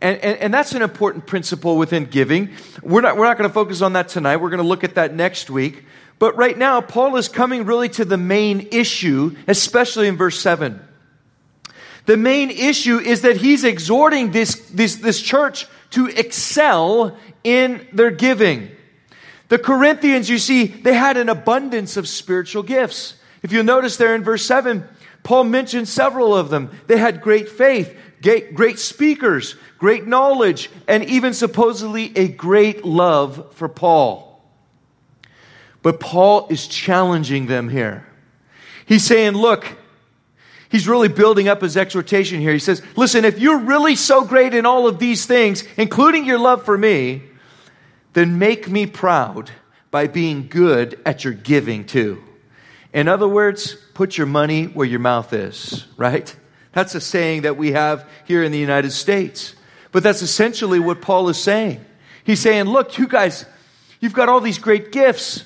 And, 0.00 0.18
and, 0.18 0.38
and, 0.38 0.54
that's 0.54 0.72
an 0.74 0.82
important 0.82 1.26
principle 1.26 1.76
within 1.76 2.04
giving. 2.04 2.50
We're 2.82 3.00
not, 3.00 3.16
we're 3.16 3.24
not 3.24 3.36
going 3.36 3.50
to 3.50 3.54
focus 3.54 3.82
on 3.82 3.94
that 3.94 4.08
tonight. 4.08 4.36
We're 4.36 4.50
going 4.50 4.62
to 4.62 4.68
look 4.68 4.84
at 4.84 4.94
that 4.94 5.12
next 5.12 5.50
week. 5.50 5.84
But 6.20 6.36
right 6.36 6.56
now, 6.56 6.80
Paul 6.80 7.16
is 7.16 7.28
coming 7.28 7.64
really 7.64 7.88
to 7.90 8.04
the 8.04 8.16
main 8.16 8.68
issue, 8.70 9.36
especially 9.48 10.06
in 10.06 10.16
verse 10.16 10.38
7. 10.38 10.80
The 12.06 12.16
main 12.16 12.50
issue 12.50 12.98
is 12.98 13.22
that 13.22 13.36
he's 13.36 13.64
exhorting 13.64 14.30
this, 14.30 14.70
this, 14.70 14.96
this 14.96 15.20
church 15.20 15.66
to 15.90 16.06
excel 16.06 17.16
in 17.44 17.86
their 17.92 18.10
giving. 18.10 18.70
The 19.48 19.58
Corinthians, 19.58 20.28
you 20.28 20.38
see, 20.38 20.66
they 20.66 20.94
had 20.94 21.16
an 21.16 21.28
abundance 21.28 21.96
of 21.96 22.08
spiritual 22.08 22.62
gifts. 22.62 23.14
If 23.42 23.52
you 23.52 23.62
notice 23.62 23.96
there 23.96 24.14
in 24.14 24.24
verse 24.24 24.44
7, 24.44 24.86
Paul 25.22 25.44
mentioned 25.44 25.88
several 25.88 26.34
of 26.34 26.50
them. 26.50 26.70
They 26.86 26.96
had 26.96 27.20
great 27.20 27.48
faith, 27.48 27.96
great, 28.22 28.78
speakers, 28.78 29.54
great 29.78 30.06
knowledge, 30.06 30.70
and 30.86 31.04
even 31.04 31.34
supposedly 31.34 32.16
a 32.16 32.28
great 32.28 32.84
love 32.84 33.54
for 33.54 33.68
Paul. 33.68 34.42
But 35.82 36.00
Paul 36.00 36.48
is 36.50 36.66
challenging 36.66 37.46
them 37.46 37.68
here. 37.68 38.06
He's 38.86 39.04
saying, 39.04 39.32
look, 39.32 39.76
He's 40.70 40.86
really 40.86 41.08
building 41.08 41.48
up 41.48 41.62
his 41.62 41.76
exhortation 41.76 42.40
here. 42.40 42.52
He 42.52 42.58
says, 42.58 42.82
Listen, 42.94 43.24
if 43.24 43.38
you're 43.38 43.58
really 43.58 43.96
so 43.96 44.24
great 44.24 44.52
in 44.52 44.66
all 44.66 44.86
of 44.86 44.98
these 44.98 45.24
things, 45.24 45.64
including 45.76 46.26
your 46.26 46.38
love 46.38 46.64
for 46.64 46.76
me, 46.76 47.22
then 48.12 48.38
make 48.38 48.68
me 48.68 48.86
proud 48.86 49.50
by 49.90 50.06
being 50.06 50.48
good 50.48 51.00
at 51.06 51.24
your 51.24 51.32
giving 51.32 51.86
too. 51.86 52.22
In 52.92 53.08
other 53.08 53.28
words, 53.28 53.76
put 53.94 54.18
your 54.18 54.26
money 54.26 54.64
where 54.64 54.86
your 54.86 55.00
mouth 55.00 55.32
is, 55.32 55.86
right? 55.96 56.34
That's 56.78 56.94
a 56.94 57.00
saying 57.00 57.42
that 57.42 57.56
we 57.56 57.72
have 57.72 58.08
here 58.24 58.44
in 58.44 58.52
the 58.52 58.58
United 58.58 58.92
States. 58.92 59.56
But 59.90 60.04
that's 60.04 60.22
essentially 60.22 60.78
what 60.78 61.02
Paul 61.02 61.28
is 61.28 61.36
saying. 61.36 61.84
He's 62.22 62.38
saying, 62.38 62.66
Look, 62.66 62.98
you 62.98 63.08
guys, 63.08 63.46
you've 63.98 64.12
got 64.12 64.28
all 64.28 64.40
these 64.40 64.58
great 64.58 64.92
gifts. 64.92 65.42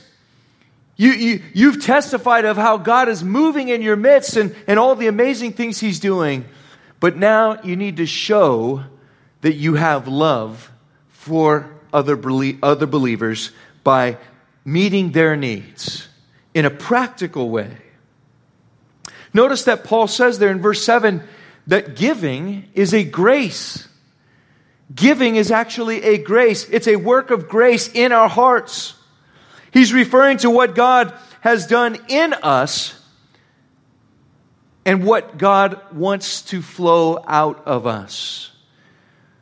You, 0.95 1.13
you, 1.13 1.43
you've 1.55 1.83
testified 1.83 2.45
of 2.45 2.59
how 2.59 2.77
God 2.77 3.09
is 3.09 3.25
moving 3.25 3.71
in 3.71 3.81
your 3.81 3.97
midst 3.97 4.37
and, 4.37 4.55
and 4.67 4.79
all 4.79 4.95
the 4.95 5.07
amazing 5.07 5.55
things 5.55 5.81
He's 5.81 6.01
doing. 6.01 6.45
But 7.01 7.17
now 7.17 7.63
you 7.63 7.77
need 7.77 7.97
to 7.97 8.05
show 8.05 8.85
that 9.41 9.55
you 9.55 9.77
have 9.77 10.07
love 10.09 10.71
for 11.09 11.75
other, 11.95 12.21
other 12.63 12.87
believers 12.87 13.53
by 13.85 14.19
meeting 14.67 15.13
their 15.13 15.35
needs 15.35 16.09
in 16.53 16.67
a 16.67 16.71
practical 16.71 17.49
way. 17.49 17.79
Notice 19.35 19.65
that 19.65 19.85
Paul 19.85 20.09
says 20.09 20.39
there 20.39 20.51
in 20.51 20.61
verse 20.61 20.85
7 20.85 21.23
that 21.67 21.97
giving 21.97 22.69
is 22.75 22.93
a 22.93 23.05
grace. 23.05 23.89
Giving 24.95 25.37
is 25.37 25.51
actually 25.51 26.03
a 26.03 26.19
grace, 26.19 26.69
it's 26.69 26.89
a 26.89 26.97
work 26.97 27.31
of 27.31 27.49
grace 27.49 27.89
in 27.89 28.13
our 28.13 28.29
hearts. 28.29 28.95
He's 29.73 29.93
referring 29.93 30.39
to 30.39 30.51
what 30.51 30.75
God 30.75 31.15
has 31.41 31.67
done 31.67 31.99
in 32.09 32.35
us 32.35 33.01
and 34.85 35.05
what 35.05 35.39
God 35.39 35.81
wants 35.93 36.43
to 36.43 36.61
flow 36.61 37.25
out 37.27 37.67
of 37.67 37.87
us. 37.87 38.51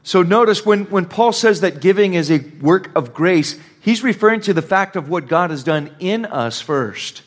So 0.02 0.22
notice 0.22 0.64
when, 0.64 0.84
when 0.86 1.06
Paul 1.06 1.32
says 1.32 1.60
that 1.60 1.80
giving 1.80 2.14
is 2.14 2.30
a 2.30 2.38
work 2.60 2.90
of 2.94 3.12
grace, 3.12 3.58
he's 3.80 4.02
referring 4.02 4.40
to 4.42 4.54
the 4.54 4.62
fact 4.62 4.96
of 4.96 5.08
what 5.08 5.28
God 5.28 5.50
has 5.50 5.64
done 5.64 5.94
in 5.98 6.24
us 6.26 6.60
first. 6.60 7.22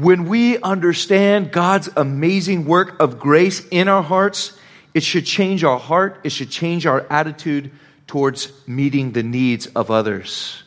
When 0.00 0.30
we 0.30 0.56
understand 0.62 1.52
God's 1.52 1.90
amazing 1.94 2.64
work 2.64 2.98
of 3.00 3.18
grace 3.18 3.66
in 3.70 3.86
our 3.86 4.02
hearts, 4.02 4.58
it 4.94 5.02
should 5.02 5.26
change 5.26 5.62
our 5.62 5.78
heart, 5.78 6.22
it 6.24 6.32
should 6.32 6.48
change 6.48 6.86
our 6.86 7.06
attitude 7.10 7.70
towards 8.06 8.50
meeting 8.66 9.12
the 9.12 9.22
needs 9.22 9.66
of 9.66 9.90
others. 9.90 10.62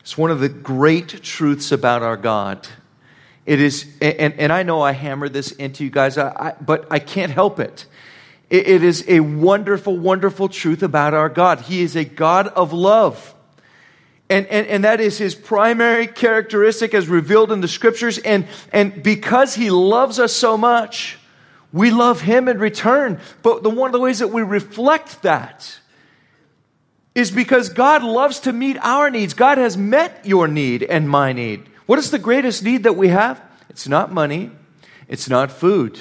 It's 0.00 0.18
one 0.18 0.30
of 0.30 0.40
the 0.40 0.50
great 0.50 1.22
truths 1.22 1.72
about 1.72 2.02
our 2.02 2.18
God. 2.18 2.68
It 3.46 3.58
is, 3.58 3.86
and, 4.02 4.34
and 4.34 4.52
I 4.52 4.64
know 4.64 4.82
I 4.82 4.92
hammer 4.92 5.30
this 5.30 5.52
into 5.52 5.84
you 5.84 5.90
guys, 5.90 6.18
I, 6.18 6.28
I, 6.28 6.54
but 6.60 6.88
I 6.90 6.98
can't 6.98 7.32
help 7.32 7.58
it. 7.58 7.86
it. 8.50 8.68
It 8.68 8.84
is 8.84 9.02
a 9.08 9.20
wonderful, 9.20 9.96
wonderful 9.96 10.50
truth 10.50 10.82
about 10.82 11.14
our 11.14 11.30
God. 11.30 11.60
He 11.62 11.80
is 11.80 11.96
a 11.96 12.04
God 12.04 12.48
of 12.48 12.74
love. 12.74 13.34
And, 14.30 14.46
and, 14.46 14.66
and 14.68 14.84
that 14.84 15.00
is 15.00 15.18
his 15.18 15.34
primary 15.34 16.06
characteristic 16.06 16.94
as 16.94 17.08
revealed 17.08 17.50
in 17.50 17.60
the 17.60 17.68
scriptures. 17.68 18.16
And, 18.18 18.46
and 18.72 19.02
because 19.02 19.56
he 19.56 19.70
loves 19.70 20.20
us 20.20 20.32
so 20.32 20.56
much, 20.56 21.18
we 21.72 21.90
love 21.90 22.20
him 22.20 22.48
in 22.48 22.58
return. 22.58 23.20
But 23.42 23.64
the, 23.64 23.70
one 23.70 23.88
of 23.88 23.92
the 23.92 24.00
ways 24.00 24.20
that 24.20 24.28
we 24.28 24.42
reflect 24.42 25.22
that 25.22 25.80
is 27.12 27.32
because 27.32 27.70
God 27.70 28.04
loves 28.04 28.40
to 28.40 28.52
meet 28.52 28.76
our 28.78 29.10
needs. 29.10 29.34
God 29.34 29.58
has 29.58 29.76
met 29.76 30.24
your 30.24 30.46
need 30.46 30.84
and 30.84 31.08
my 31.08 31.32
need. 31.32 31.68
What 31.86 31.98
is 31.98 32.12
the 32.12 32.18
greatest 32.18 32.62
need 32.62 32.84
that 32.84 32.94
we 32.94 33.08
have? 33.08 33.42
It's 33.68 33.88
not 33.88 34.12
money, 34.12 34.52
it's 35.08 35.28
not 35.28 35.50
food, 35.50 35.98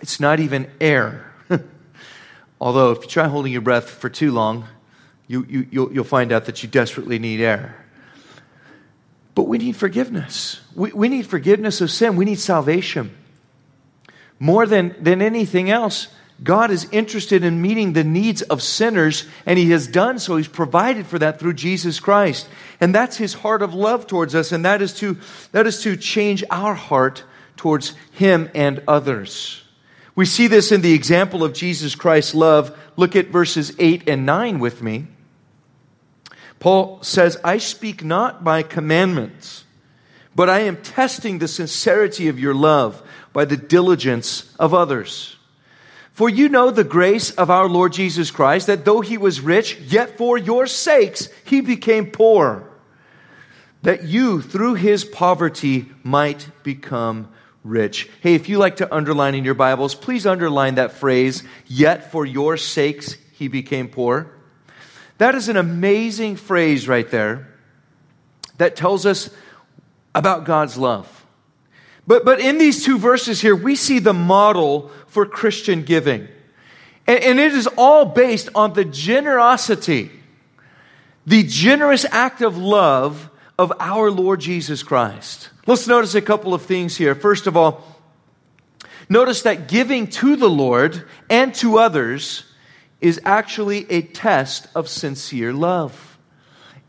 it's 0.00 0.20
not 0.20 0.40
even 0.40 0.70
air. 0.78 1.32
Although, 2.60 2.92
if 2.92 3.02
you 3.02 3.08
try 3.08 3.28
holding 3.28 3.52
your 3.52 3.62
breath 3.62 3.88
for 3.88 4.10
too 4.10 4.30
long, 4.30 4.66
you, 5.26 5.44
you, 5.48 5.66
you'll, 5.70 5.92
you'll 5.92 6.04
find 6.04 6.32
out 6.32 6.46
that 6.46 6.62
you 6.62 6.68
desperately 6.68 7.18
need 7.18 7.40
air. 7.40 7.84
But 9.34 9.44
we 9.44 9.58
need 9.58 9.76
forgiveness. 9.76 10.60
We, 10.74 10.92
we 10.92 11.08
need 11.08 11.26
forgiveness 11.26 11.80
of 11.80 11.90
sin. 11.90 12.16
We 12.16 12.24
need 12.24 12.38
salvation. 12.38 13.16
More 14.38 14.66
than, 14.66 14.94
than 15.00 15.22
anything 15.22 15.70
else, 15.70 16.08
God 16.42 16.70
is 16.70 16.88
interested 16.90 17.44
in 17.44 17.62
meeting 17.62 17.92
the 17.92 18.04
needs 18.04 18.42
of 18.42 18.62
sinners, 18.62 19.26
and 19.46 19.58
He 19.58 19.70
has 19.70 19.86
done 19.86 20.18
so. 20.18 20.36
He's 20.36 20.48
provided 20.48 21.06
for 21.06 21.18
that 21.18 21.38
through 21.38 21.54
Jesus 21.54 22.00
Christ. 22.00 22.48
And 22.80 22.94
that's 22.94 23.16
His 23.16 23.34
heart 23.34 23.62
of 23.62 23.74
love 23.74 24.06
towards 24.06 24.34
us, 24.34 24.52
and 24.52 24.64
that 24.64 24.82
is 24.82 24.94
to, 24.98 25.18
that 25.52 25.66
is 25.66 25.82
to 25.82 25.96
change 25.96 26.44
our 26.50 26.74
heart 26.74 27.24
towards 27.56 27.94
Him 28.12 28.50
and 28.54 28.82
others. 28.86 29.62
We 30.16 30.26
see 30.26 30.46
this 30.46 30.70
in 30.70 30.80
the 30.80 30.92
example 30.92 31.42
of 31.42 31.54
Jesus 31.54 31.94
Christ's 31.94 32.34
love. 32.34 32.76
Look 32.96 33.16
at 33.16 33.28
verses 33.28 33.72
8 33.78 34.08
and 34.08 34.26
9 34.26 34.58
with 34.58 34.82
me. 34.82 35.06
Paul 36.64 37.02
says, 37.02 37.36
I 37.44 37.58
speak 37.58 38.02
not 38.02 38.42
by 38.42 38.62
commandments, 38.62 39.64
but 40.34 40.48
I 40.48 40.60
am 40.60 40.78
testing 40.78 41.38
the 41.38 41.46
sincerity 41.46 42.28
of 42.28 42.40
your 42.40 42.54
love 42.54 43.02
by 43.34 43.44
the 43.44 43.58
diligence 43.58 44.50
of 44.58 44.72
others. 44.72 45.36
For 46.14 46.30
you 46.30 46.48
know 46.48 46.70
the 46.70 46.82
grace 46.82 47.32
of 47.32 47.50
our 47.50 47.68
Lord 47.68 47.92
Jesus 47.92 48.30
Christ, 48.30 48.68
that 48.68 48.86
though 48.86 49.02
he 49.02 49.18
was 49.18 49.42
rich, 49.42 49.78
yet 49.80 50.16
for 50.16 50.38
your 50.38 50.66
sakes 50.66 51.28
he 51.44 51.60
became 51.60 52.10
poor, 52.10 52.66
that 53.82 54.04
you 54.04 54.40
through 54.40 54.76
his 54.76 55.04
poverty 55.04 55.90
might 56.02 56.48
become 56.62 57.28
rich. 57.62 58.08
Hey, 58.22 58.36
if 58.36 58.48
you 58.48 58.56
like 58.56 58.76
to 58.76 58.90
underline 58.90 59.34
in 59.34 59.44
your 59.44 59.52
Bibles, 59.52 59.94
please 59.94 60.26
underline 60.26 60.76
that 60.76 60.92
phrase, 60.92 61.42
yet 61.66 62.10
for 62.10 62.24
your 62.24 62.56
sakes 62.56 63.18
he 63.32 63.48
became 63.48 63.86
poor. 63.88 64.33
That 65.18 65.34
is 65.34 65.48
an 65.48 65.56
amazing 65.56 66.36
phrase 66.36 66.88
right 66.88 67.08
there 67.08 67.48
that 68.58 68.76
tells 68.76 69.06
us 69.06 69.30
about 70.14 70.44
God's 70.44 70.76
love. 70.76 71.24
But, 72.06 72.24
but 72.24 72.40
in 72.40 72.58
these 72.58 72.84
two 72.84 72.98
verses 72.98 73.40
here, 73.40 73.56
we 73.56 73.76
see 73.76 73.98
the 73.98 74.12
model 74.12 74.90
for 75.06 75.24
Christian 75.24 75.82
giving. 75.82 76.28
And, 77.06 77.20
and 77.20 77.40
it 77.40 77.52
is 77.52 77.66
all 77.78 78.04
based 78.04 78.48
on 78.54 78.74
the 78.74 78.84
generosity, 78.84 80.10
the 81.26 81.44
generous 81.44 82.04
act 82.10 82.42
of 82.42 82.56
love 82.58 83.30
of 83.58 83.72
our 83.80 84.10
Lord 84.10 84.40
Jesus 84.40 84.82
Christ. 84.82 85.50
Let's 85.66 85.86
notice 85.86 86.14
a 86.14 86.22
couple 86.22 86.52
of 86.52 86.62
things 86.62 86.96
here. 86.96 87.14
First 87.14 87.46
of 87.46 87.56
all, 87.56 87.84
notice 89.08 89.42
that 89.42 89.68
giving 89.68 90.08
to 90.08 90.36
the 90.36 90.50
Lord 90.50 91.06
and 91.30 91.54
to 91.56 91.78
others 91.78 92.44
is 93.00 93.20
actually 93.24 93.90
a 93.90 94.02
test 94.02 94.66
of 94.74 94.88
sincere 94.88 95.52
love. 95.52 96.18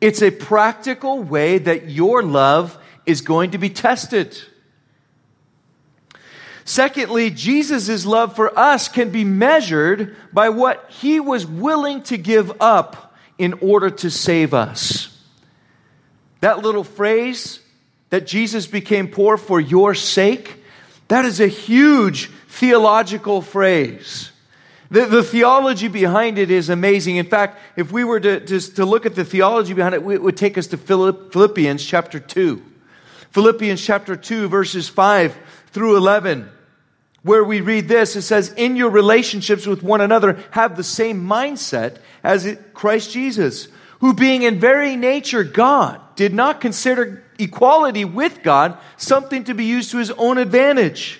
It's 0.01 0.21
a 0.21 0.31
practical 0.31 1.23
way 1.23 1.57
that 1.57 1.89
your 1.89 2.21
love 2.21 2.77
is 3.05 3.21
going 3.21 3.51
to 3.51 3.57
be 3.57 3.69
tested. 3.69 4.37
Secondly, 6.63 7.29
Jesus' 7.29 8.05
love 8.05 8.35
for 8.35 8.57
us 8.57 8.87
can 8.87 9.11
be 9.11 9.23
measured 9.23 10.15
by 10.33 10.49
what 10.49 10.89
he 10.89 11.19
was 11.19 11.45
willing 11.45 12.01
to 12.03 12.17
give 12.17 12.59
up 12.59 13.15
in 13.37 13.53
order 13.53 13.89
to 13.89 14.09
save 14.09 14.53
us. 14.53 15.15
That 16.39 16.63
little 16.63 16.83
phrase, 16.83 17.59
that 18.09 18.25
Jesus 18.25 18.65
became 18.67 19.07
poor 19.07 19.37
for 19.37 19.59
your 19.59 19.93
sake, 19.93 20.63
that 21.07 21.25
is 21.25 21.39
a 21.39 21.47
huge 21.47 22.31
theological 22.47 23.41
phrase. 23.41 24.31
The, 24.91 25.05
the, 25.05 25.23
theology 25.23 25.87
behind 25.87 26.37
it 26.37 26.51
is 26.51 26.69
amazing. 26.69 27.15
In 27.15 27.25
fact, 27.25 27.59
if 27.75 27.91
we 27.91 28.03
were 28.03 28.19
to, 28.19 28.39
to, 28.39 28.59
to 28.75 28.85
look 28.85 29.05
at 29.05 29.15
the 29.15 29.25
theology 29.25 29.73
behind 29.73 29.95
it, 29.95 30.05
it 30.07 30.21
would 30.21 30.37
take 30.37 30.57
us 30.57 30.67
to 30.67 30.77
Philippians 30.77 31.83
chapter 31.83 32.19
2. 32.19 32.61
Philippians 33.31 33.83
chapter 33.83 34.15
2, 34.15 34.47
verses 34.47 34.87
5 34.87 35.35
through 35.71 35.97
11 35.97 36.49
where 37.25 37.43
we 37.43 37.59
read 37.59 37.87
this 37.87 38.15
it 38.15 38.21
says, 38.21 38.53
In 38.53 38.75
your 38.75 38.91
relationships 38.91 39.65
with 39.65 39.81
one 39.81 39.99
another, 39.99 40.37
have 40.51 40.77
the 40.77 40.83
same 40.83 41.25
mindset 41.25 41.97
as 42.23 42.55
Christ 42.75 43.11
Jesus, 43.11 43.67
who 43.99 44.13
being 44.13 44.43
in 44.43 44.59
very 44.59 44.95
nature 44.95 45.43
God, 45.43 45.99
did 46.15 46.35
not 46.35 46.61
consider 46.61 47.23
equality 47.39 48.05
with 48.05 48.43
God 48.43 48.77
something 48.95 49.43
to 49.45 49.55
be 49.55 49.65
used 49.65 49.89
to 49.89 49.97
his 49.97 50.11
own 50.11 50.37
advantage, 50.37 51.19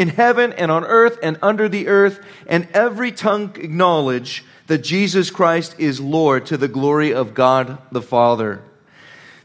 in 0.00 0.08
heaven 0.08 0.54
and 0.54 0.70
on 0.70 0.82
earth 0.82 1.18
and 1.22 1.38
under 1.42 1.68
the 1.68 1.86
earth, 1.86 2.24
and 2.46 2.66
every 2.72 3.12
tongue 3.12 3.54
acknowledge 3.56 4.42
that 4.66 4.78
Jesus 4.78 5.30
Christ 5.30 5.74
is 5.76 6.00
Lord 6.00 6.46
to 6.46 6.56
the 6.56 6.68
glory 6.68 7.12
of 7.12 7.34
God 7.34 7.76
the 7.92 8.00
Father. 8.00 8.62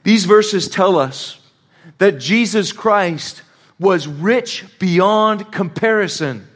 These 0.03 0.23
verses 0.23 0.69
tell 0.69 0.97
us 0.97 1.41
that 1.97 2.19
Jesus 2.19 2.71
Christ 2.71 3.41
was 3.77 4.07
rich 4.07 4.63
beyond 4.79 5.51
comparison. 5.51 6.47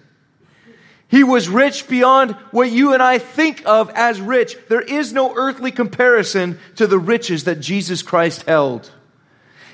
He 1.10 1.26
was 1.26 1.50
rich 1.50 1.90
beyond 1.90 2.32
what 2.52 2.72
you 2.72 2.94
and 2.94 3.04
I 3.04 3.18
think 3.18 3.64
of 3.66 3.90
as 3.90 4.22
rich. 4.22 4.56
There 4.70 4.80
is 4.80 5.12
no 5.12 5.36
earthly 5.36 5.72
comparison 5.72 6.58
to 6.78 6.88
the 6.88 7.00
riches 7.00 7.44
that 7.44 7.60
Jesus 7.60 8.02
Christ 8.02 8.44
held. 8.44 8.90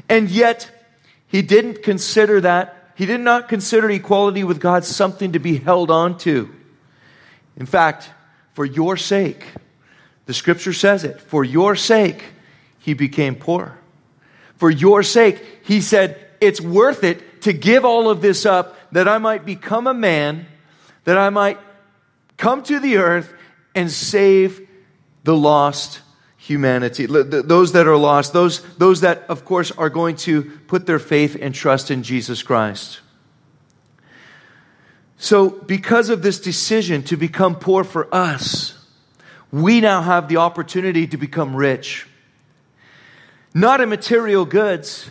And 0.09 0.31
yet, 0.31 0.71
he 1.27 1.43
didn't 1.43 1.83
consider 1.83 2.41
that. 2.41 2.74
He 2.95 3.05
did 3.05 3.19
not 3.19 3.49
consider 3.49 3.89
equality 3.89 4.43
with 4.43 4.59
God 4.59 4.85
something 4.85 5.33
to 5.33 5.39
be 5.39 5.57
held 5.57 5.91
on 5.91 6.17
to. 6.19 6.53
In 7.57 7.65
fact, 7.65 8.09
for 8.53 8.65
your 8.65 8.97
sake, 8.97 9.45
the 10.25 10.33
scripture 10.33 10.73
says 10.73 11.03
it, 11.03 11.21
for 11.21 11.43
your 11.43 11.75
sake, 11.75 12.23
he 12.79 12.93
became 12.93 13.35
poor. 13.35 13.77
For 14.55 14.71
your 14.71 15.03
sake, 15.03 15.43
he 15.63 15.81
said, 15.81 16.19
it's 16.39 16.61
worth 16.61 17.03
it 17.03 17.41
to 17.41 17.53
give 17.53 17.85
all 17.85 18.09
of 18.09 18.21
this 18.21 18.45
up 18.45 18.77
that 18.91 19.07
I 19.07 19.17
might 19.17 19.45
become 19.45 19.87
a 19.87 19.93
man, 19.93 20.47
that 21.03 21.17
I 21.17 21.29
might 21.29 21.59
come 22.37 22.63
to 22.63 22.79
the 22.79 22.97
earth 22.97 23.33
and 23.73 23.91
save 23.91 24.67
the 25.23 25.35
lost 25.35 26.01
humanity. 26.45 27.07
Those 27.07 27.71
that 27.71 27.87
are 27.87 27.97
lost, 27.97 28.31
those, 28.31 28.61
those 28.75 29.01
that, 29.01 29.23
of 29.29 29.45
course, 29.45 29.71
are 29.71 29.89
going 29.89 30.15
to 30.17 30.43
put 30.67 30.85
their 30.85 30.99
faith 30.99 31.35
and 31.39 31.55
trust 31.55 31.89
in 31.89 32.03
Jesus 32.03 32.43
Christ. 32.43 32.99
So, 35.17 35.49
because 35.49 36.09
of 36.09 36.21
this 36.21 36.39
decision 36.39 37.01
to 37.03 37.17
become 37.17 37.55
poor 37.55 37.83
for 37.83 38.13
us, 38.13 38.77
we 39.51 39.81
now 39.81 40.01
have 40.01 40.27
the 40.27 40.37
opportunity 40.37 41.07
to 41.07 41.17
become 41.17 41.55
rich. 41.55 42.05
Not 43.55 43.81
in 43.81 43.89
material 43.89 44.45
goods, 44.45 45.09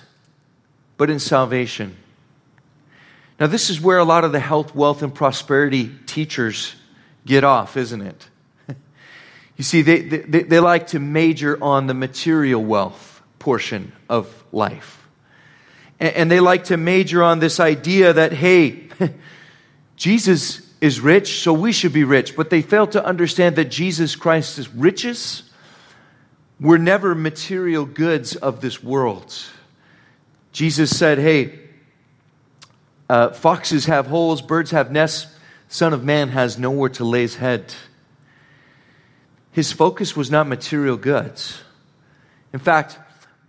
but 0.96 1.10
in 1.10 1.18
salvation. 1.18 1.96
Now, 3.40 3.48
this 3.48 3.70
is 3.70 3.80
where 3.80 3.98
a 3.98 4.04
lot 4.04 4.22
of 4.22 4.30
the 4.30 4.38
health, 4.38 4.72
wealth, 4.72 5.02
and 5.02 5.12
prosperity 5.12 5.90
teachers 6.06 6.76
get 7.26 7.42
off, 7.42 7.76
isn't 7.76 8.02
it? 8.02 8.28
You 9.56 9.64
see, 9.64 9.82
they, 9.82 10.00
they, 10.00 10.42
they 10.42 10.60
like 10.60 10.88
to 10.88 10.98
major 10.98 11.62
on 11.62 11.86
the 11.86 11.94
material 11.94 12.62
wealth 12.62 13.22
portion 13.38 13.92
of 14.08 14.44
life. 14.52 15.06
And, 16.00 16.14
and 16.14 16.30
they 16.30 16.40
like 16.40 16.64
to 16.64 16.76
major 16.76 17.22
on 17.22 17.38
this 17.38 17.60
idea 17.60 18.12
that, 18.12 18.32
hey, 18.32 18.88
Jesus 19.96 20.72
is 20.80 21.00
rich, 21.00 21.40
so 21.40 21.52
we 21.52 21.72
should 21.72 21.92
be 21.92 22.04
rich. 22.04 22.36
But 22.36 22.50
they 22.50 22.62
fail 22.62 22.86
to 22.88 23.04
understand 23.04 23.56
that 23.56 23.66
Jesus 23.66 24.16
Christ's 24.16 24.68
riches 24.74 25.44
were 26.60 26.78
never 26.78 27.14
material 27.14 27.84
goods 27.84 28.36
of 28.36 28.60
this 28.60 28.82
world. 28.82 29.34
Jesus 30.52 30.96
said, 30.96 31.18
Hey, 31.18 31.58
uh, 33.08 33.30
foxes 33.30 33.86
have 33.86 34.06
holes, 34.06 34.42
birds 34.42 34.70
have 34.72 34.90
nests, 34.90 35.34
Son 35.68 35.92
of 35.92 36.04
Man 36.04 36.28
has 36.28 36.58
nowhere 36.58 36.90
to 36.90 37.04
lay 37.04 37.22
his 37.22 37.36
head. 37.36 37.74
His 39.54 39.70
focus 39.70 40.16
was 40.16 40.32
not 40.32 40.48
material 40.48 40.96
goods. 40.96 41.62
In 42.52 42.58
fact, 42.58 42.98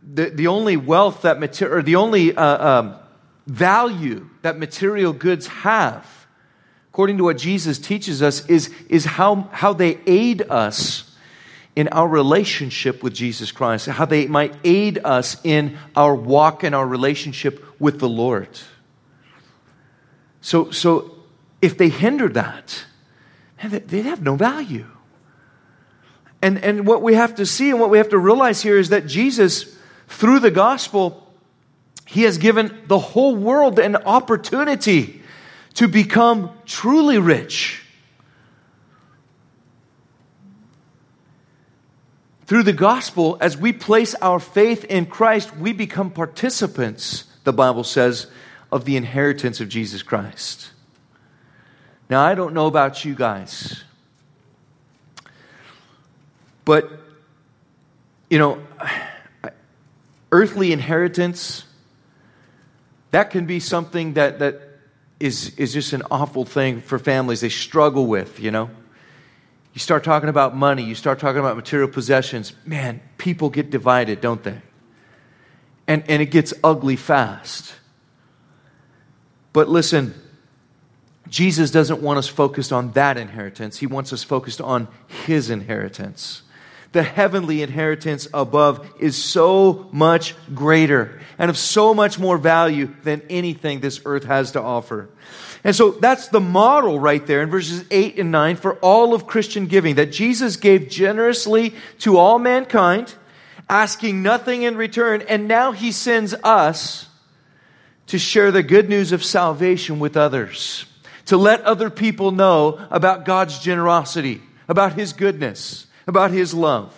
the, 0.04 0.30
the 0.30 0.46
only 0.46 0.78
wealth 0.78 1.24
that 1.24 1.40
material, 1.40 1.80
or 1.80 1.82
the 1.82 1.96
only 1.96 2.38
uh, 2.38 2.68
um, 2.68 2.96
value 3.48 4.30
that 4.44 4.60
material 4.60 5.14
goods 5.14 5.48
have, 5.48 6.28
according 6.92 7.18
to 7.18 7.24
what 7.24 7.40
Jesus 7.40 7.80
teaches 7.80 8.22
us, 8.22 8.46
is, 8.46 8.72
is 8.88 9.04
how, 9.04 9.50
how 9.52 9.74
they 9.74 9.98
aid 10.06 10.44
us 10.44 11.12
in 11.76 11.88
our 11.88 12.08
relationship 12.08 13.02
with 13.02 13.16
Jesus 13.16 13.52
Christ, 13.52 13.88
how 13.88 14.06
they 14.06 14.28
might 14.28 14.54
aid 14.64 15.00
us 15.04 15.44
in 15.44 15.76
our 15.96 16.14
walk 16.14 16.64
and 16.64 16.76
our 16.76 16.86
relationship 16.86 17.66
with 17.82 18.00
the 18.00 18.08
Lord. 18.08 18.50
So, 20.42 20.70
so 20.70 21.16
if 21.64 21.80
they 21.80 21.90
hinder 21.90 22.30
that, 22.30 22.86
they'd 23.64 24.06
have 24.06 24.22
no 24.22 24.36
value. 24.36 24.86
And, 26.46 26.64
and 26.64 26.86
what 26.86 27.02
we 27.02 27.16
have 27.16 27.34
to 27.36 27.46
see 27.48 27.72
and 27.72 27.80
what 27.80 27.90
we 27.90 27.98
have 27.98 28.10
to 28.10 28.20
realize 28.20 28.62
here 28.62 28.78
is 28.78 28.90
that 28.90 29.08
Jesus, 29.08 29.76
through 30.08 30.42
the 30.42 30.52
gospel, 30.52 31.28
he 32.06 32.22
has 32.22 32.38
given 32.38 32.84
the 32.86 33.00
whole 33.00 33.36
world 33.36 33.80
an 33.80 33.96
opportunity 33.96 35.24
to 35.74 35.88
become 35.88 36.52
truly 36.68 37.18
rich. 37.18 37.82
Through 42.46 42.62
the 42.62 42.74
gospel, 42.74 43.40
as 43.42 43.58
we 43.58 43.74
place 43.74 44.14
our 44.14 44.40
faith 44.40 44.86
in 44.86 45.08
Christ, 45.08 45.58
we 45.58 45.74
become 45.74 46.12
participants, 46.12 47.24
the 47.44 47.54
Bible 47.54 47.84
says, 47.84 48.28
of 48.72 48.86
the 48.86 48.98
inheritance 48.98 49.62
of 49.62 49.68
Jesus 49.68 50.04
Christ. 50.04 50.70
Now, 52.08 52.24
I 52.24 52.36
don't 52.36 52.54
know 52.54 52.68
about 52.68 53.04
you 53.04 53.16
guys, 53.16 53.84
but, 56.66 56.90
you 58.30 58.40
know, 58.40 58.62
earthly 60.32 60.72
inheritance, 60.72 61.64
that 63.12 63.30
can 63.30 63.46
be 63.46 63.60
something 63.60 64.14
that, 64.14 64.40
that 64.40 64.60
is, 65.20 65.56
is 65.56 65.74
just 65.74 65.94
an 65.94 66.04
awful 66.12 66.44
thing 66.44 66.82
for 66.82 67.00
families. 67.00 67.42
They 67.42 67.50
struggle 67.50 68.08
with, 68.08 68.40
you 68.40 68.52
know. 68.52 68.70
You 69.74 69.80
start 69.80 70.04
talking 70.04 70.30
about 70.30 70.56
money, 70.56 70.84
you 70.84 70.96
start 70.96 71.20
talking 71.20 71.40
about 71.40 71.56
material 71.56 71.90
possessions, 71.90 72.54
man, 72.66 73.02
people 73.18 73.50
get 73.50 73.70
divided, 73.70 74.22
don't 74.22 74.42
they? 74.42 74.62
And, 75.88 76.04
and 76.10 76.22
it 76.22 76.28
gets 76.28 76.54
ugly 76.64 76.96
fast. 76.96 77.76
But 79.54 79.70
listen, 79.70 80.14
Jesus 81.30 81.72
doesn't 81.72 82.02
want 82.02 82.20
us 82.20 82.28
focused 82.28 82.72
on 82.72 82.92
that 82.94 83.18
inheritance. 83.18 83.78
He 83.78 83.88
wants 83.88 84.14
us 84.14 84.24
focused 84.24 84.62
on 84.62 84.88
His 85.26 85.50
inheritance. 85.50 86.42
The 86.96 87.04
heavenly 87.04 87.62
inheritance 87.62 88.26
above 88.34 88.90
is 89.02 89.22
so 89.22 89.90
much 89.92 90.34
greater 90.54 91.20
and 91.38 91.50
of 91.50 91.58
so 91.58 91.94
much 91.94 92.18
more 92.18 92.38
value 92.38 92.96
than 93.04 93.22
anything 93.30 93.82
this 93.82 94.00
earth 94.06 94.24
has 94.24 94.54
to 94.54 94.62
offer. 94.62 95.10
And 95.66 95.76
so 95.76 95.92
that's 95.92 96.30
the 96.30 96.40
model 96.40 96.98
right 96.98 97.28
there 97.28 97.42
in 97.42 97.50
verses 97.50 97.84
8 97.92 98.18
and 98.18 98.32
9 98.32 98.56
for 98.56 98.76
all 98.76 99.14
of 99.14 99.28
Christian 99.28 99.66
giving 99.66 99.96
that 99.96 100.14
Jesus 100.14 100.56
gave 100.56 100.88
generously 100.88 101.74
to 102.00 102.18
all 102.18 102.40
mankind, 102.40 103.14
asking 103.68 104.24
nothing 104.24 104.64
in 104.64 104.78
return, 104.78 105.22
and 105.28 105.50
now 105.50 105.74
he 105.74 105.92
sends 105.92 106.34
us 106.46 107.10
to 108.08 108.18
share 108.18 108.54
the 108.54 108.64
good 108.64 108.88
news 108.88 109.12
of 109.12 109.22
salvation 109.22 110.00
with 110.00 110.16
others 110.16 110.86
to 111.26 111.36
let 111.36 111.62
other 111.64 111.90
people 111.90 112.32
know 112.32 112.80
about 112.90 113.26
God's 113.26 113.60
generosity, 113.60 114.42
about 114.68 114.94
His 114.94 115.14
goodness, 115.14 115.85
about 116.08 116.32
His 116.32 116.54
love. 116.54 116.94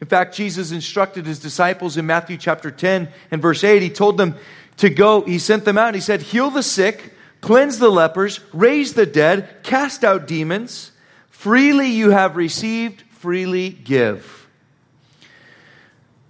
In 0.00 0.06
fact, 0.06 0.34
Jesus 0.34 0.72
instructed 0.72 1.26
His 1.26 1.38
disciples 1.38 1.96
in 1.96 2.06
Matthew 2.06 2.36
chapter 2.36 2.70
10 2.70 3.08
and 3.30 3.42
verse 3.42 3.62
8. 3.62 3.82
He 3.82 3.90
told 3.90 4.16
them 4.16 4.36
to 4.78 4.90
go, 4.90 5.22
He 5.22 5.38
sent 5.38 5.64
them 5.64 5.78
out. 5.78 5.94
He 5.94 6.00
said, 6.00 6.22
Heal 6.22 6.50
the 6.50 6.62
sick, 6.62 7.14
cleanse 7.40 7.78
the 7.78 7.90
lepers, 7.90 8.40
raise 8.52 8.94
the 8.94 9.06
dead, 9.06 9.62
cast 9.62 10.04
out 10.04 10.26
demons. 10.26 10.90
Freely 11.30 11.88
you 11.88 12.10
have 12.10 12.36
received, 12.36 13.02
freely 13.10 13.70
give. 13.70 14.48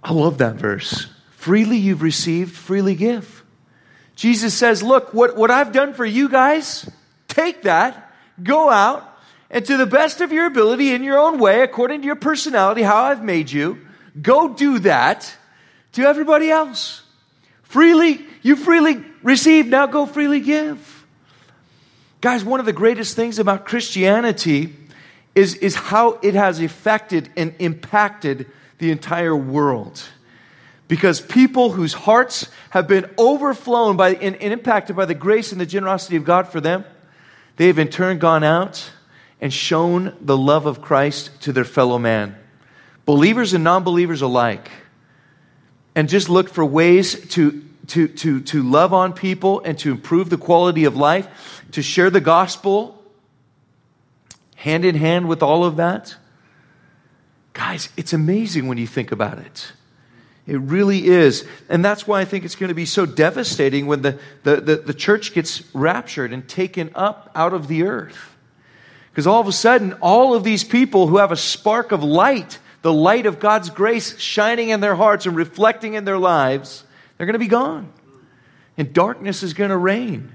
I 0.03 0.11
love 0.13 0.39
that 0.39 0.55
verse. 0.55 1.07
Freely 1.31 1.77
you've 1.77 2.01
received, 2.01 2.55
freely 2.55 2.95
give. 2.95 3.43
Jesus 4.15 4.53
says, 4.53 4.83
Look, 4.83 5.13
what, 5.13 5.35
what 5.35 5.51
I've 5.51 5.71
done 5.71 5.93
for 5.93 6.05
you 6.05 6.29
guys, 6.29 6.89
Take 7.33 7.63
that, 7.63 8.13
go 8.43 8.69
out, 8.69 9.12
and 9.53 9.63
to 9.67 9.77
the 9.77 9.85
best 9.85 10.19
of 10.19 10.31
your 10.31 10.47
ability, 10.47 10.93
in 10.93 11.03
your 11.03 11.19
own 11.19 11.37
way, 11.37 11.61
according 11.61 12.01
to 12.01 12.07
your 12.07 12.15
personality, 12.15 12.81
how 12.81 13.03
I've 13.03 13.23
made 13.23 13.51
you, 13.51 13.85
go 14.19 14.49
do 14.49 14.79
that 14.79 15.31
to 15.91 16.01
everybody 16.01 16.49
else. 16.49 17.03
Freely, 17.61 18.25
you 18.41 18.55
freely 18.55 19.05
receive, 19.21 19.67
now 19.67 19.85
go 19.85 20.07
freely 20.07 20.39
give. 20.39 21.05
Guys, 22.19 22.43
one 22.43 22.59
of 22.59 22.65
the 22.65 22.73
greatest 22.73 23.15
things 23.15 23.37
about 23.37 23.63
Christianity 23.63 24.75
is, 25.35 25.53
is 25.55 25.75
how 25.75 26.19
it 26.23 26.33
has 26.33 26.59
affected 26.59 27.29
and 27.37 27.53
impacted 27.59 28.47
the 28.79 28.89
entire 28.89 29.35
world. 29.35 30.03
Because 30.87 31.21
people 31.21 31.71
whose 31.71 31.93
hearts 31.93 32.49
have 32.71 32.87
been 32.87 33.07
overflown 33.19 33.97
by 33.97 34.15
and, 34.15 34.35
and 34.35 34.51
impacted 34.51 34.95
by 34.95 35.05
the 35.05 35.13
grace 35.13 35.51
and 35.51 35.61
the 35.61 35.65
generosity 35.67 36.15
of 36.15 36.25
God 36.25 36.47
for 36.47 36.59
them, 36.59 36.85
they 37.57 37.67
have 37.67 37.77
in 37.77 37.89
turn 37.89 38.17
gone 38.17 38.43
out 38.43 38.89
and 39.43 39.53
shown 39.53 40.15
the 40.21 40.37
love 40.37 40.65
of 40.65 40.81
Christ 40.81 41.29
to 41.41 41.51
their 41.51 41.65
fellow 41.65 41.99
man, 41.99 42.37
believers 43.05 43.53
and 43.53 43.61
non 43.61 43.83
believers 43.83 44.21
alike, 44.21 44.71
and 45.95 46.07
just 46.07 46.29
look 46.29 46.47
for 46.47 46.63
ways 46.63 47.27
to, 47.31 47.61
to, 47.87 48.07
to, 48.07 48.39
to 48.39 48.63
love 48.63 48.93
on 48.93 49.11
people 49.11 49.59
and 49.65 49.77
to 49.79 49.91
improve 49.91 50.29
the 50.29 50.37
quality 50.37 50.85
of 50.85 50.95
life, 50.95 51.61
to 51.73 51.81
share 51.81 52.09
the 52.09 52.21
gospel 52.21 53.03
hand 54.55 54.85
in 54.85 54.95
hand 54.95 55.27
with 55.27 55.43
all 55.43 55.65
of 55.65 55.75
that. 55.75 56.15
Guys, 57.51 57.89
it's 57.97 58.13
amazing 58.13 58.69
when 58.69 58.77
you 58.77 58.87
think 58.87 59.11
about 59.11 59.39
it. 59.39 59.73
It 60.47 60.61
really 60.61 61.07
is. 61.07 61.45
And 61.67 61.83
that's 61.83 62.07
why 62.07 62.21
I 62.21 62.25
think 62.25 62.45
it's 62.45 62.55
going 62.55 62.69
to 62.69 62.73
be 62.73 62.85
so 62.85 63.05
devastating 63.05 63.87
when 63.87 64.03
the, 64.03 64.17
the, 64.43 64.61
the, 64.61 64.75
the 64.77 64.93
church 64.93 65.33
gets 65.33 65.63
raptured 65.75 66.31
and 66.31 66.47
taken 66.47 66.91
up 66.95 67.29
out 67.35 67.53
of 67.53 67.67
the 67.67 67.83
earth. 67.83 68.32
Because 69.13 69.27
all 69.27 69.39
of 69.39 69.47
a 69.47 69.51
sudden, 69.51 69.93
all 70.01 70.33
of 70.33 70.43
these 70.43 70.63
people 70.63 71.05
who 71.05 71.17
have 71.17 71.31
a 71.31 71.37
spark 71.37 71.91
of 71.91 72.03
light, 72.03 72.57
the 72.81 72.91
light 72.91 73.27
of 73.27 73.39
God's 73.39 73.69
grace 73.69 74.17
shining 74.19 74.69
in 74.69 74.79
their 74.79 74.95
hearts 74.95 75.27
and 75.27 75.35
reflecting 75.35 75.93
in 75.93 76.03
their 76.03 76.17
lives, 76.17 76.83
they're 77.15 77.27
going 77.27 77.33
to 77.33 77.39
be 77.39 77.47
gone. 77.47 77.93
And 78.75 78.91
darkness 78.91 79.43
is 79.43 79.53
going 79.53 79.69
to 79.69 79.77
reign. 79.77 80.33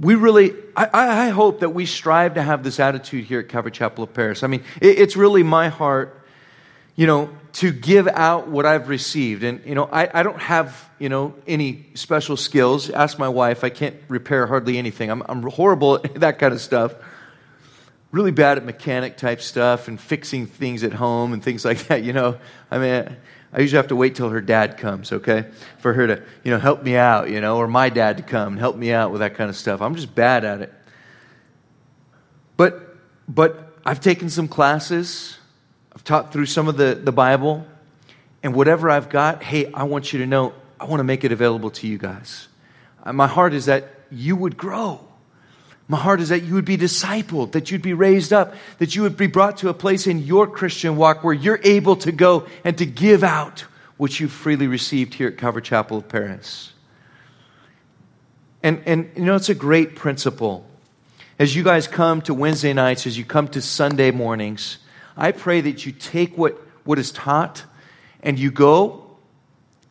We 0.00 0.14
really, 0.14 0.54
I, 0.74 0.88
I, 1.26 1.28
hope 1.28 1.60
that 1.60 1.70
we 1.70 1.84
strive 1.84 2.34
to 2.34 2.42
have 2.42 2.62
this 2.62 2.80
attitude 2.80 3.24
here 3.24 3.40
at 3.40 3.48
Calvary 3.48 3.70
Chapel 3.70 4.04
of 4.04 4.14
Paris. 4.14 4.42
I 4.42 4.46
mean, 4.46 4.62
it, 4.80 4.98
it's 4.98 5.16
really 5.16 5.42
my 5.42 5.68
heart 5.68 6.25
you 6.96 7.06
know, 7.06 7.30
to 7.52 7.72
give 7.72 8.08
out 8.08 8.48
what 8.48 8.66
I've 8.66 8.88
received. 8.88 9.44
And, 9.44 9.64
you 9.64 9.74
know, 9.74 9.84
I, 9.84 10.20
I 10.20 10.22
don't 10.22 10.40
have, 10.40 10.90
you 10.98 11.08
know, 11.08 11.34
any 11.46 11.86
special 11.94 12.36
skills. 12.36 12.90
Ask 12.90 13.18
my 13.18 13.28
wife. 13.28 13.64
I 13.64 13.70
can't 13.70 13.96
repair 14.08 14.46
hardly 14.46 14.78
anything. 14.78 15.10
I'm, 15.10 15.22
I'm 15.26 15.42
horrible 15.42 15.96
at 15.96 16.14
that 16.20 16.38
kind 16.38 16.52
of 16.52 16.60
stuff. 16.60 16.94
Really 18.12 18.30
bad 18.30 18.56
at 18.56 18.64
mechanic 18.64 19.16
type 19.16 19.40
stuff 19.40 19.88
and 19.88 20.00
fixing 20.00 20.46
things 20.46 20.82
at 20.82 20.94
home 20.94 21.32
and 21.32 21.42
things 21.42 21.64
like 21.66 21.86
that, 21.88 22.02
you 22.02 22.12
know. 22.12 22.38
I 22.70 22.78
mean, 22.78 23.16
I 23.52 23.60
usually 23.60 23.76
have 23.76 23.88
to 23.88 23.96
wait 23.96 24.14
till 24.14 24.30
her 24.30 24.40
dad 24.40 24.78
comes, 24.78 25.12
okay, 25.12 25.46
for 25.78 25.92
her 25.92 26.06
to, 26.06 26.22
you 26.44 26.50
know, 26.50 26.58
help 26.58 26.82
me 26.82 26.96
out, 26.96 27.30
you 27.30 27.40
know, 27.40 27.58
or 27.58 27.68
my 27.68 27.90
dad 27.90 28.18
to 28.18 28.22
come 28.22 28.54
and 28.54 28.58
help 28.58 28.76
me 28.76 28.92
out 28.92 29.12
with 29.12 29.20
that 29.20 29.34
kind 29.34 29.48
of 29.48 29.56
stuff. 29.56 29.80
I'm 29.80 29.94
just 29.94 30.14
bad 30.14 30.44
at 30.44 30.62
it. 30.62 30.74
But, 32.56 32.96
but 33.28 33.78
I've 33.84 34.00
taken 34.00 34.30
some 34.30 34.48
classes 34.48 35.38
I've 35.96 36.04
taught 36.04 36.30
through 36.30 36.44
some 36.44 36.68
of 36.68 36.76
the, 36.76 36.94
the 36.94 37.10
Bible, 37.10 37.66
and 38.42 38.54
whatever 38.54 38.90
I've 38.90 39.08
got, 39.08 39.42
hey, 39.42 39.72
I 39.72 39.84
want 39.84 40.12
you 40.12 40.18
to 40.18 40.26
know, 40.26 40.52
I 40.78 40.84
want 40.84 41.00
to 41.00 41.04
make 41.04 41.24
it 41.24 41.32
available 41.32 41.70
to 41.70 41.86
you 41.86 41.96
guys. 41.96 42.48
Uh, 43.02 43.14
my 43.14 43.26
heart 43.26 43.54
is 43.54 43.64
that 43.64 43.88
you 44.10 44.36
would 44.36 44.58
grow. 44.58 45.00
My 45.88 45.96
heart 45.96 46.20
is 46.20 46.28
that 46.28 46.42
you 46.42 46.52
would 46.52 46.66
be 46.66 46.76
discipled, 46.76 47.52
that 47.52 47.70
you'd 47.70 47.80
be 47.80 47.94
raised 47.94 48.34
up, 48.34 48.52
that 48.76 48.94
you 48.94 49.00
would 49.00 49.16
be 49.16 49.26
brought 49.26 49.56
to 49.58 49.70
a 49.70 49.74
place 49.74 50.06
in 50.06 50.18
your 50.18 50.46
Christian 50.46 50.96
walk 50.96 51.24
where 51.24 51.32
you're 51.32 51.60
able 51.64 51.96
to 51.96 52.12
go 52.12 52.46
and 52.62 52.76
to 52.76 52.84
give 52.84 53.24
out 53.24 53.64
what 53.96 54.20
you've 54.20 54.32
freely 54.32 54.66
received 54.66 55.14
here 55.14 55.28
at 55.28 55.38
Calvary 55.38 55.62
Chapel 55.62 55.96
of 55.96 56.10
Paris. 56.10 56.74
And, 58.62 58.82
and 58.84 59.10
you 59.16 59.24
know, 59.24 59.34
it's 59.34 59.48
a 59.48 59.54
great 59.54 59.96
principle. 59.96 60.68
As 61.38 61.56
you 61.56 61.62
guys 61.62 61.88
come 61.88 62.20
to 62.22 62.34
Wednesday 62.34 62.74
nights, 62.74 63.06
as 63.06 63.16
you 63.16 63.24
come 63.24 63.48
to 63.48 63.62
Sunday 63.62 64.10
mornings, 64.10 64.76
I 65.16 65.32
pray 65.32 65.60
that 65.62 65.86
you 65.86 65.92
take 65.92 66.36
what, 66.36 66.60
what 66.84 66.98
is 66.98 67.10
taught 67.10 67.64
and 68.22 68.38
you 68.38 68.50
go 68.50 69.16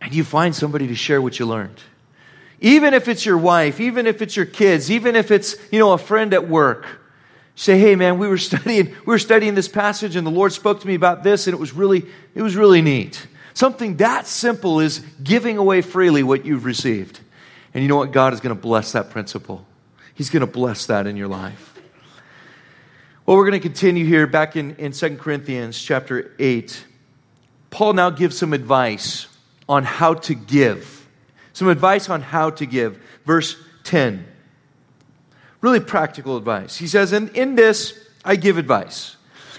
and 0.01 0.13
you 0.13 0.23
find 0.23 0.55
somebody 0.55 0.88
to 0.88 0.95
share 0.95 1.21
what 1.21 1.39
you 1.39 1.45
learned. 1.45 1.79
Even 2.61 2.93
if 2.93 3.07
it's 3.07 3.25
your 3.25 3.38
wife, 3.38 3.79
even 3.79 4.07
if 4.07 4.21
it's 4.21 4.35
your 4.35 4.45
kids, 4.45 4.91
even 4.91 5.15
if 5.15 5.31
it's, 5.31 5.55
you 5.71 5.79
know, 5.79 5.93
a 5.93 5.97
friend 5.97 6.33
at 6.33 6.47
work. 6.47 6.85
Say, 7.55 7.79
hey 7.79 7.95
man, 7.95 8.19
we 8.19 8.27
were 8.27 8.38
studying, 8.49 8.88
we 8.88 9.13
were 9.13 9.19
studying 9.19 9.55
this 9.55 9.67
passage 9.67 10.15
and 10.15 10.25
the 10.25 10.31
Lord 10.31 10.53
spoke 10.53 10.81
to 10.81 10.88
me 10.88 10.95
about 10.95 11.23
this 11.23 11.47
and 11.47 11.53
it 11.53 11.59
was 11.59 11.73
really, 11.73 12.05
it 12.33 12.41
was 12.41 12.55
really 12.55 12.81
neat. 12.81 13.27
Something 13.53 13.97
that 13.97 14.27
simple 14.27 14.81
is 14.81 14.99
giving 15.23 15.57
away 15.57 15.81
freely 15.81 16.23
what 16.23 16.45
you've 16.45 16.65
received. 16.65 17.21
And 17.73 17.81
you 17.81 17.88
know 17.88 17.95
what? 17.97 18.11
God 18.11 18.33
is 18.33 18.41
going 18.41 18.55
to 18.55 18.61
bless 18.61 18.91
that 18.91 19.09
principle. 19.09 19.65
He's 20.13 20.29
going 20.29 20.41
to 20.41 20.47
bless 20.47 20.85
that 20.88 21.07
in 21.07 21.17
your 21.17 21.27
life. 21.27 21.74
Well, 23.25 23.38
we're 23.38 23.49
going 23.49 23.59
to 23.59 23.67
continue 23.67 24.05
here 24.05 24.27
back 24.27 24.55
in, 24.55 24.75
in 24.75 24.91
2 24.91 25.17
Corinthians 25.17 25.81
chapter 25.81 26.35
8. 26.38 26.85
Paul 27.71 27.93
now 27.93 28.11
gives 28.11 28.38
some 28.38 28.53
advice 28.53 29.25
on 29.67 29.83
how 29.83 30.13
to 30.13 30.35
give. 30.35 31.09
Some 31.51 31.67
advice 31.69 32.07
on 32.07 32.21
how 32.21 32.51
to 32.51 32.67
give. 32.67 33.01
Verse 33.25 33.55
10. 33.85 34.27
Really 35.61 35.79
practical 35.79 36.38
advice. 36.38 36.77
He 36.77 36.85
says, 36.85 37.13
And 37.13 37.29
in 37.29 37.55
this 37.55 37.97
I 38.23 38.35
give 38.35 38.59
advice. 38.59 39.15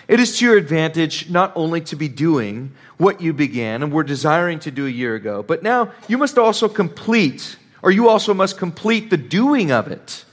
It 0.07 0.21
is 0.21 0.39
to 0.39 0.45
your 0.45 0.57
advantage 0.57 1.29
not 1.29 1.51
only 1.57 1.81
to 1.83 1.97
be 1.97 2.07
doing 2.07 2.71
what 2.99 3.21
you 3.21 3.33
began 3.33 3.83
and 3.83 3.93
were 3.93 4.05
desiring 4.05 4.61
to 4.61 4.71
do 4.71 4.87
a 4.87 4.91
year 4.91 5.17
ago, 5.17 5.43
but 5.43 5.65
now 5.65 5.91
you 6.07 6.19
must 6.19 6.39
also 6.39 6.69
complete, 6.69 7.57
or 7.83 7.91
you 7.91 8.09
also 8.09 8.33
must 8.33 8.59
complete 8.59 9.11
the 9.11 9.17
doing 9.17 9.73
of 9.73 9.89
it. 9.89 10.25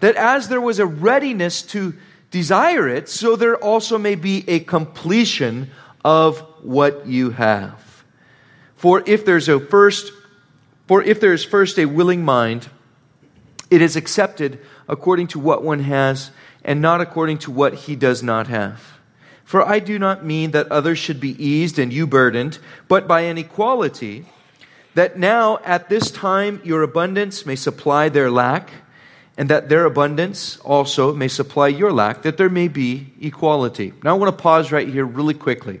That 0.00 0.16
as 0.16 0.48
there 0.48 0.60
was 0.62 0.78
a 0.78 0.86
readiness 0.86 1.60
to 1.62 1.92
desire 2.30 2.88
it, 2.88 3.08
so 3.08 3.36
there 3.36 3.56
also 3.56 3.98
may 3.98 4.14
be 4.14 4.44
a 4.48 4.60
completion 4.60 5.70
of 6.04 6.38
what 6.62 7.06
you 7.06 7.30
have. 7.30 8.04
For 8.76 9.02
if 9.06 9.24
there's 9.24 9.48
a 9.48 9.58
first, 9.58 10.12
for 10.86 11.02
if 11.02 11.20
there 11.20 11.32
is 11.32 11.44
first 11.44 11.78
a 11.78 11.86
willing 11.86 12.24
mind, 12.24 12.68
it 13.70 13.82
is 13.82 13.96
accepted 13.96 14.60
according 14.88 15.26
to 15.28 15.38
what 15.38 15.62
one 15.62 15.80
has 15.80 16.30
and 16.64 16.80
not 16.80 17.00
according 17.00 17.38
to 17.38 17.50
what 17.50 17.74
he 17.74 17.96
does 17.96 18.22
not 18.22 18.46
have. 18.46 18.98
For 19.44 19.66
I 19.66 19.78
do 19.78 19.98
not 19.98 20.24
mean 20.24 20.50
that 20.50 20.70
others 20.70 20.98
should 20.98 21.20
be 21.20 21.42
eased 21.42 21.78
and 21.78 21.92
you 21.92 22.06
burdened, 22.06 22.58
but 22.86 23.08
by 23.08 23.22
an 23.22 23.38
equality, 23.38 24.26
that 24.94 25.18
now 25.18 25.58
at 25.64 25.88
this 25.88 26.10
time 26.10 26.60
your 26.64 26.82
abundance 26.82 27.46
may 27.46 27.56
supply 27.56 28.08
their 28.08 28.30
lack, 28.30 28.70
and 29.38 29.48
that 29.50 29.68
their 29.68 29.84
abundance 29.84 30.58
also 30.58 31.14
may 31.14 31.28
supply 31.28 31.68
your 31.68 31.92
lack, 31.92 32.22
that 32.22 32.36
there 32.36 32.50
may 32.50 32.66
be 32.66 33.06
equality. 33.20 33.92
Now 34.02 34.10
I 34.10 34.18
want 34.18 34.36
to 34.36 34.42
pause 34.42 34.72
right 34.72 34.88
here 34.88 35.06
really 35.06 35.32
quickly. 35.32 35.80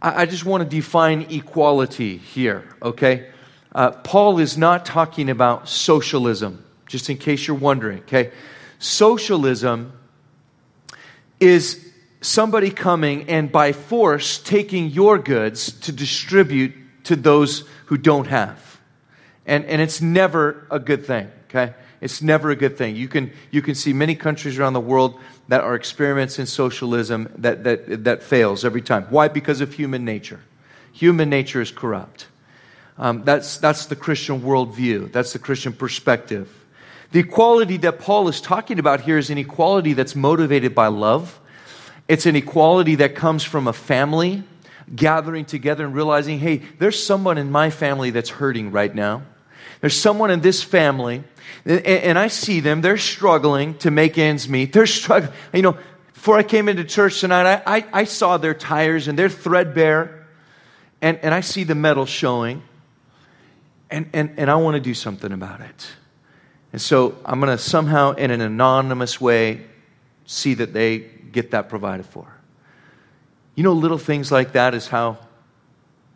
I, 0.00 0.26
just 0.26 0.44
want 0.44 0.62
to 0.62 0.68
define 0.68 1.22
equality 1.30 2.16
here, 2.16 2.64
okay? 2.82 3.30
Uh, 3.72 3.90
Paul 3.90 4.40
is 4.40 4.58
not 4.58 4.84
talking 4.84 5.30
about 5.30 5.68
socialism, 5.68 6.64
just 6.86 7.08
in 7.08 7.18
case 7.18 7.46
you're 7.46 7.56
wondering, 7.56 8.00
okay? 8.00 8.32
Socialism 8.80 9.92
is 11.38 11.92
somebody 12.20 12.70
coming 12.70 13.28
and 13.28 13.52
by 13.52 13.72
force 13.72 14.38
taking 14.38 14.88
your 14.88 15.18
goods 15.18 15.72
to 15.82 15.92
distribute 15.92 16.74
to 17.04 17.14
those 17.14 17.64
who 17.86 17.96
don't 17.96 18.26
have. 18.26 18.80
And, 19.46 19.64
and 19.66 19.80
it's 19.80 20.00
never 20.00 20.66
a 20.70 20.80
good 20.80 21.06
thing, 21.06 21.30
okay? 21.54 21.74
It's 22.00 22.22
never 22.22 22.50
a 22.50 22.56
good 22.56 22.76
thing. 22.76 22.96
You 22.96 23.08
can, 23.08 23.32
you 23.50 23.62
can 23.62 23.74
see 23.74 23.92
many 23.92 24.14
countries 24.14 24.58
around 24.58 24.72
the 24.72 24.80
world 24.80 25.20
that 25.48 25.60
are 25.60 25.74
experiments 25.74 26.38
in 26.38 26.46
socialism 26.46 27.32
that, 27.36 27.64
that, 27.64 28.04
that 28.04 28.22
fails 28.22 28.64
every 28.64 28.82
time. 28.82 29.04
Why? 29.10 29.28
Because 29.28 29.60
of 29.60 29.72
human 29.72 30.04
nature. 30.04 30.40
Human 30.92 31.28
nature 31.30 31.60
is 31.60 31.70
corrupt. 31.70 32.26
Um, 32.98 33.24
that's, 33.24 33.58
that's 33.58 33.86
the 33.86 33.96
Christian 33.96 34.40
worldview, 34.40 35.12
that's 35.12 35.32
the 35.32 35.38
Christian 35.38 35.72
perspective. 35.72 36.52
The 37.12 37.20
equality 37.20 37.76
that 37.78 37.98
Paul 37.98 38.28
is 38.28 38.40
talking 38.40 38.78
about 38.78 39.02
here 39.02 39.18
is 39.18 39.30
an 39.30 39.38
equality 39.38 39.92
that's 39.92 40.16
motivated 40.16 40.74
by 40.74 40.86
love. 40.88 41.38
It's 42.08 42.26
an 42.26 42.36
equality 42.36 42.96
that 42.96 43.14
comes 43.14 43.44
from 43.44 43.68
a 43.68 43.72
family 43.72 44.44
gathering 44.94 45.44
together 45.44 45.84
and 45.84 45.94
realizing, 45.94 46.38
hey, 46.38 46.62
there's 46.78 47.02
someone 47.02 47.38
in 47.38 47.50
my 47.50 47.70
family 47.70 48.10
that's 48.10 48.30
hurting 48.30 48.72
right 48.72 48.94
now. 48.94 49.22
There's 49.82 50.00
someone 50.00 50.30
in 50.30 50.40
this 50.40 50.62
family, 50.62 51.24
and, 51.66 52.16
I 52.16 52.28
see 52.28 52.60
them, 52.60 52.80
they're 52.82 52.96
struggling 52.96 53.76
to 53.78 53.90
make 53.90 54.16
ends 54.16 54.48
meet. 54.48 54.72
They're 54.72 54.86
struggling. 54.86 55.32
You 55.52 55.62
know, 55.62 55.76
before 56.14 56.38
I 56.38 56.44
came 56.44 56.68
into 56.68 56.84
church 56.84 57.20
tonight, 57.20 57.62
I, 57.66 57.78
I, 57.78 57.86
I 57.92 58.04
saw 58.04 58.36
their 58.36 58.54
tires 58.54 59.08
and 59.08 59.18
they're 59.18 59.28
threadbare, 59.28 60.24
and, 61.00 61.18
and 61.18 61.34
I 61.34 61.40
see 61.40 61.64
the 61.64 61.74
metal 61.74 62.06
showing, 62.06 62.62
and, 63.90 64.08
and, 64.12 64.34
and 64.36 64.48
I 64.48 64.54
want 64.54 64.76
to 64.76 64.80
do 64.80 64.94
something 64.94 65.32
about 65.32 65.60
it. 65.60 65.88
And 66.72 66.80
so 66.80 67.18
I'm 67.24 67.40
going 67.40 67.50
to 67.54 67.62
somehow, 67.62 68.12
in 68.12 68.30
an 68.30 68.40
anonymous 68.40 69.20
way, 69.20 69.62
see 70.26 70.54
that 70.54 70.72
they 70.72 71.00
get 71.32 71.50
that 71.50 71.68
provided 71.68 72.06
for. 72.06 72.32
You 73.56 73.64
know, 73.64 73.72
little 73.72 73.98
things 73.98 74.30
like 74.30 74.52
that 74.52 74.74
is 74.74 74.86
how, 74.86 75.18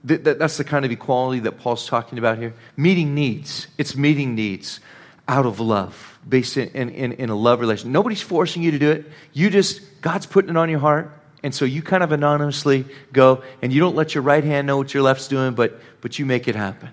th- 0.07 0.39
that's 0.39 0.57
the 0.57 0.65
kind 0.65 0.85
of 0.85 0.91
equality 0.91 1.41
that 1.41 1.59
Paul's 1.59 1.87
talking 1.87 2.19
about 2.19 2.39
here. 2.39 2.55
Meeting 2.77 3.15
needs. 3.15 3.67
It's 3.79 3.97
meeting 3.97 4.35
needs 4.35 4.81
out 5.29 5.47
of 5.47 5.59
love, 5.59 6.19
based 6.29 6.57
in, 6.57 6.89
in, 6.91 7.13
in 7.13 7.31
a 7.31 7.35
love 7.35 7.61
relation. 7.61 7.91
Nobody's 7.91 8.23
forcing 8.23 8.63
you 8.63 8.71
to 8.71 8.79
do 8.79 8.91
it. 8.91 9.07
You 9.33 9.51
just, 9.51 10.01
God's 10.01 10.27
putting 10.27 10.51
it 10.51 10.57
on 10.57 10.71
your 10.71 10.79
heart. 10.79 11.13
And 11.43 11.55
so 11.55 11.65
you 11.65 11.83
kind 11.83 12.03
of 12.03 12.13
anonymously 12.13 12.87
go, 13.13 13.43
and 13.61 13.73
you 13.73 13.81
don't 13.81 13.95
let 13.95 14.15
your 14.15 14.23
right 14.23 14.43
hand 14.43 14.67
know 14.67 14.79
what 14.79 14.95
your 14.95 15.03
left's 15.03 15.29
doing, 15.29 15.55
but, 15.55 15.81
but 16.01 16.19
you 16.19 16.27
make 16.27 16.49
it 16.49 16.55
happen. 16.55 16.91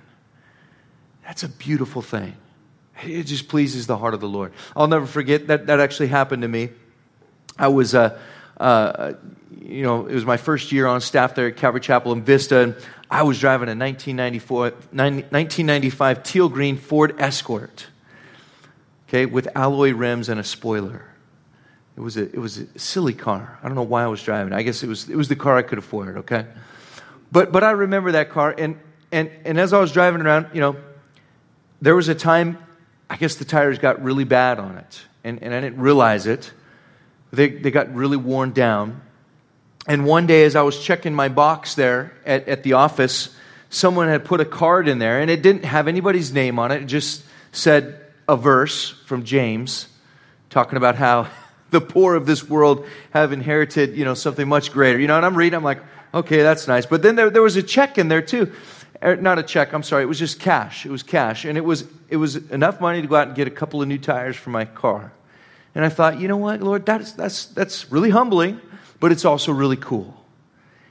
That's 1.25 1.43
a 1.43 1.49
beautiful 1.49 2.01
thing. 2.01 2.35
It 3.03 3.23
just 3.23 3.47
pleases 3.47 3.87
the 3.87 3.97
heart 3.97 4.13
of 4.13 4.19
the 4.19 4.27
Lord. 4.27 4.53
I'll 4.75 4.87
never 4.87 5.05
forget 5.05 5.47
that 5.47 5.67
that 5.67 5.79
actually 5.79 6.07
happened 6.07 6.41
to 6.41 6.47
me. 6.47 6.69
I 7.57 7.67
was, 7.69 7.95
uh, 7.95 8.19
uh, 8.63 9.13
you 9.61 9.83
know, 9.83 10.07
it 10.07 10.15
was 10.15 10.25
my 10.25 10.37
first 10.37 10.71
year 10.71 10.87
on 10.87 11.01
staff 11.01 11.35
there 11.35 11.47
at 11.47 11.57
Calvary 11.57 11.81
Chapel 11.81 12.13
in 12.13 12.23
Vista, 12.23 12.59
and 12.59 12.75
I 13.09 13.23
was 13.23 13.39
driving 13.39 13.67
a 13.69 13.75
1995 13.75 16.23
teal 16.23 16.47
green 16.49 16.77
Ford 16.77 17.15
Escort, 17.19 17.87
okay, 19.07 19.25
with 19.25 19.47
alloy 19.55 19.93
rims 19.93 20.29
and 20.29 20.39
a 20.39 20.43
spoiler. 20.43 21.05
It 21.95 22.01
was 22.01 22.17
a, 22.17 22.23
it 22.23 22.39
was 22.39 22.57
a 22.57 22.79
silly 22.79 23.13
car. 23.13 23.59
I 23.61 23.67
don't 23.67 23.75
know 23.75 23.83
why 23.83 24.03
I 24.03 24.07
was 24.07 24.23
driving. 24.23 24.53
I 24.53 24.63
guess 24.63 24.81
it 24.81 24.87
was, 24.87 25.09
it 25.09 25.15
was 25.15 25.27
the 25.27 25.35
car 25.35 25.57
I 25.57 25.61
could 25.61 25.77
afford, 25.77 26.17
okay? 26.17 26.47
But, 27.31 27.51
but 27.51 27.63
I 27.63 27.71
remember 27.71 28.13
that 28.13 28.29
car, 28.29 28.55
and, 28.57 28.79
and, 29.11 29.29
and 29.45 29.59
as 29.59 29.73
I 29.73 29.79
was 29.79 29.91
driving 29.91 30.21
around, 30.21 30.47
you 30.53 30.61
know, 30.61 30.75
there 31.81 31.95
was 31.95 32.07
a 32.07 32.15
time 32.15 32.57
I 33.09 33.15
guess 33.15 33.35
the 33.35 33.45
tires 33.45 33.77
got 33.77 34.03
really 34.03 34.23
bad 34.23 34.57
on 34.57 34.77
it. 34.77 35.01
And, 35.23 35.43
and 35.43 35.53
I 35.53 35.61
didn't 35.61 35.79
realize 35.79 36.25
it. 36.25 36.51
They, 37.33 37.49
they 37.49 37.71
got 37.71 37.93
really 37.93 38.15
worn 38.15 38.51
down. 38.51 39.01
And 39.87 40.05
one 40.05 40.27
day, 40.27 40.45
as 40.45 40.55
I 40.55 40.61
was 40.61 40.81
checking 40.81 41.13
my 41.15 41.29
box 41.29 41.73
there 41.73 42.13
at, 42.25 42.47
at 42.47 42.63
the 42.63 42.73
office, 42.73 43.35
someone 43.69 44.07
had 44.07 44.23
put 44.23 44.39
a 44.39 44.45
card 44.45 44.87
in 44.87 44.99
there, 44.99 45.19
and 45.19 45.31
it 45.31 45.41
didn't 45.41 45.65
have 45.65 45.87
anybody's 45.87 46.31
name 46.31 46.59
on 46.59 46.71
it. 46.71 46.83
It 46.83 46.85
just 46.85 47.23
said 47.51 47.99
a 48.29 48.37
verse 48.37 48.91
from 49.05 49.23
James 49.23 49.87
talking 50.51 50.77
about 50.77 50.95
how 50.95 51.27
the 51.71 51.81
poor 51.81 52.13
of 52.13 52.27
this 52.27 52.47
world 52.47 52.85
have 53.11 53.33
inherited, 53.33 53.97
you 53.97 54.05
know, 54.05 54.13
something 54.13 54.47
much 54.47 54.71
greater. 54.71 54.99
You 54.99 55.07
know, 55.07 55.17
and 55.17 55.25
I'm 55.25 55.35
reading, 55.35 55.57
I'm 55.57 55.63
like, 55.63 55.81
okay, 56.13 56.43
that's 56.43 56.67
nice. 56.67 56.85
But 56.85 57.01
then 57.01 57.15
there, 57.15 57.31
there 57.31 57.41
was 57.41 57.55
a 57.55 57.63
check 57.63 57.97
in 57.97 58.09
there 58.09 58.21
too. 58.21 58.53
Er, 59.03 59.15
not 59.15 59.39
a 59.39 59.43
check, 59.43 59.73
I'm 59.73 59.83
sorry, 59.83 60.03
it 60.03 60.07
was 60.07 60.19
just 60.19 60.39
cash. 60.39 60.85
It 60.85 60.91
was 60.91 61.01
cash. 61.01 61.45
And 61.45 61.57
it 61.57 61.65
was, 61.65 61.83
it 62.09 62.17
was 62.17 62.35
enough 62.51 62.79
money 62.79 63.01
to 63.01 63.07
go 63.07 63.15
out 63.15 63.27
and 63.27 63.35
get 63.35 63.47
a 63.47 63.51
couple 63.51 63.81
of 63.81 63.87
new 63.87 63.97
tires 63.97 64.35
for 64.35 64.51
my 64.51 64.65
car. 64.65 65.11
And 65.75 65.83
I 65.83 65.89
thought, 65.89 66.19
you 66.19 66.27
know 66.27 66.37
what, 66.37 66.61
Lord, 66.61 66.85
that's, 66.85 67.13
that's, 67.13 67.45
that's 67.45 67.91
really 67.91 68.09
humbling, 68.09 68.61
but 68.99 69.11
it's 69.11 69.25
also 69.25 69.51
really 69.51 69.77
cool. 69.77 70.15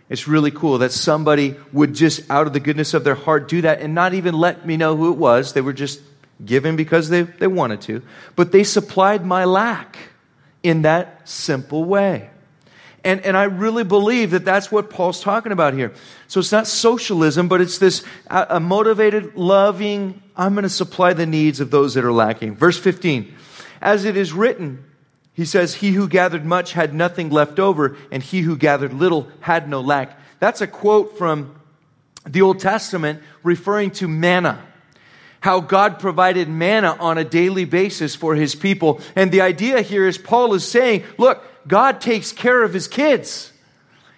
It's 0.09 0.29
really 0.29 0.51
cool 0.51 0.79
that 0.79 0.93
somebody 0.93 1.57
would 1.73 1.95
just, 1.95 2.29
out 2.31 2.47
of 2.47 2.53
the 2.53 2.61
goodness 2.61 2.93
of 2.93 3.05
their 3.05 3.15
heart, 3.15 3.49
do 3.49 3.63
that 3.63 3.81
and 3.81 3.95
not 3.95 4.13
even 4.13 4.35
let 4.35 4.67
me 4.67 4.77
know 4.77 4.97
who 4.97 5.13
it 5.13 5.17
was. 5.17 5.53
They 5.53 5.61
were 5.61 5.73
just 5.73 6.01
given 6.45 6.77
because 6.77 7.09
they, 7.09 7.23
they 7.23 7.47
wanted 7.47 7.81
to. 7.83 8.03
But 8.37 8.53
they 8.53 8.65
supplied 8.65 9.25
my 9.25 9.45
lack 9.45 9.97
in 10.63 10.83
that 10.83 11.29
simple 11.29 11.85
way. 11.85 12.31
And, 13.05 13.21
and 13.23 13.37
I 13.37 13.45
really 13.45 13.85
believe 13.85 14.31
that 14.31 14.45
that's 14.45 14.71
what 14.71 14.91
Paul's 14.91 15.21
talking 15.21 15.51
about 15.51 15.75
here. 15.75 15.93
So 16.29 16.41
it's 16.41 16.53
not 16.53 16.67
socialism, 16.67 17.49
but 17.49 17.61
it's 17.61 17.79
this 17.79 18.05
a, 18.29 18.61
motivated, 18.61 19.35
loving, 19.35 20.23
I'm 20.37 20.55
going 20.55 20.63
to 20.63 20.69
supply 20.69 21.13
the 21.13 21.27
needs 21.27 21.59
of 21.59 21.71
those 21.71 21.95
that 21.95 22.05
are 22.05 22.13
lacking. 22.13 22.55
Verse 22.55 22.79
15. 22.79 23.35
As 23.83 24.05
it 24.05 24.17
is 24.17 24.33
written, 24.33 24.85
he 25.35 25.45
says, 25.45 25.75
He 25.75 25.91
who 25.91 26.09
gathered 26.09 26.47
much 26.47 26.73
had 26.73 26.95
nothing 26.95 27.29
left 27.29 27.59
over, 27.59 27.97
and 28.11 28.23
he 28.23 28.41
who 28.41 28.57
gathered 28.57 28.93
little 28.93 29.29
had 29.41 29.69
no 29.69 29.81
lack. 29.81 30.19
That's 30.39 30.61
a 30.61 30.67
quote 30.67 31.19
from 31.19 31.55
the 32.25 32.43
Old 32.43 32.61
Testament 32.61 33.21
referring 33.43 33.91
to 33.93 34.09
manna 34.09 34.65
how 35.43 35.59
God 35.59 35.99
provided 35.99 36.49
manna 36.49 36.97
on 37.01 37.19
a 37.19 37.25
daily 37.25 37.65
basis 37.65 38.15
for 38.15 38.37
his 38.37 38.55
people. 38.55 39.01
And 39.17 39.33
the 39.33 39.41
idea 39.41 39.83
here 39.83 40.07
is 40.07 40.17
Paul 40.17 40.55
is 40.55 40.67
saying, 40.67 41.03
look, 41.19 41.45
God 41.67 42.01
takes 42.01 42.31
care 42.31 42.63
of 42.63 42.73
his 42.73 42.87
kids. 42.87 43.53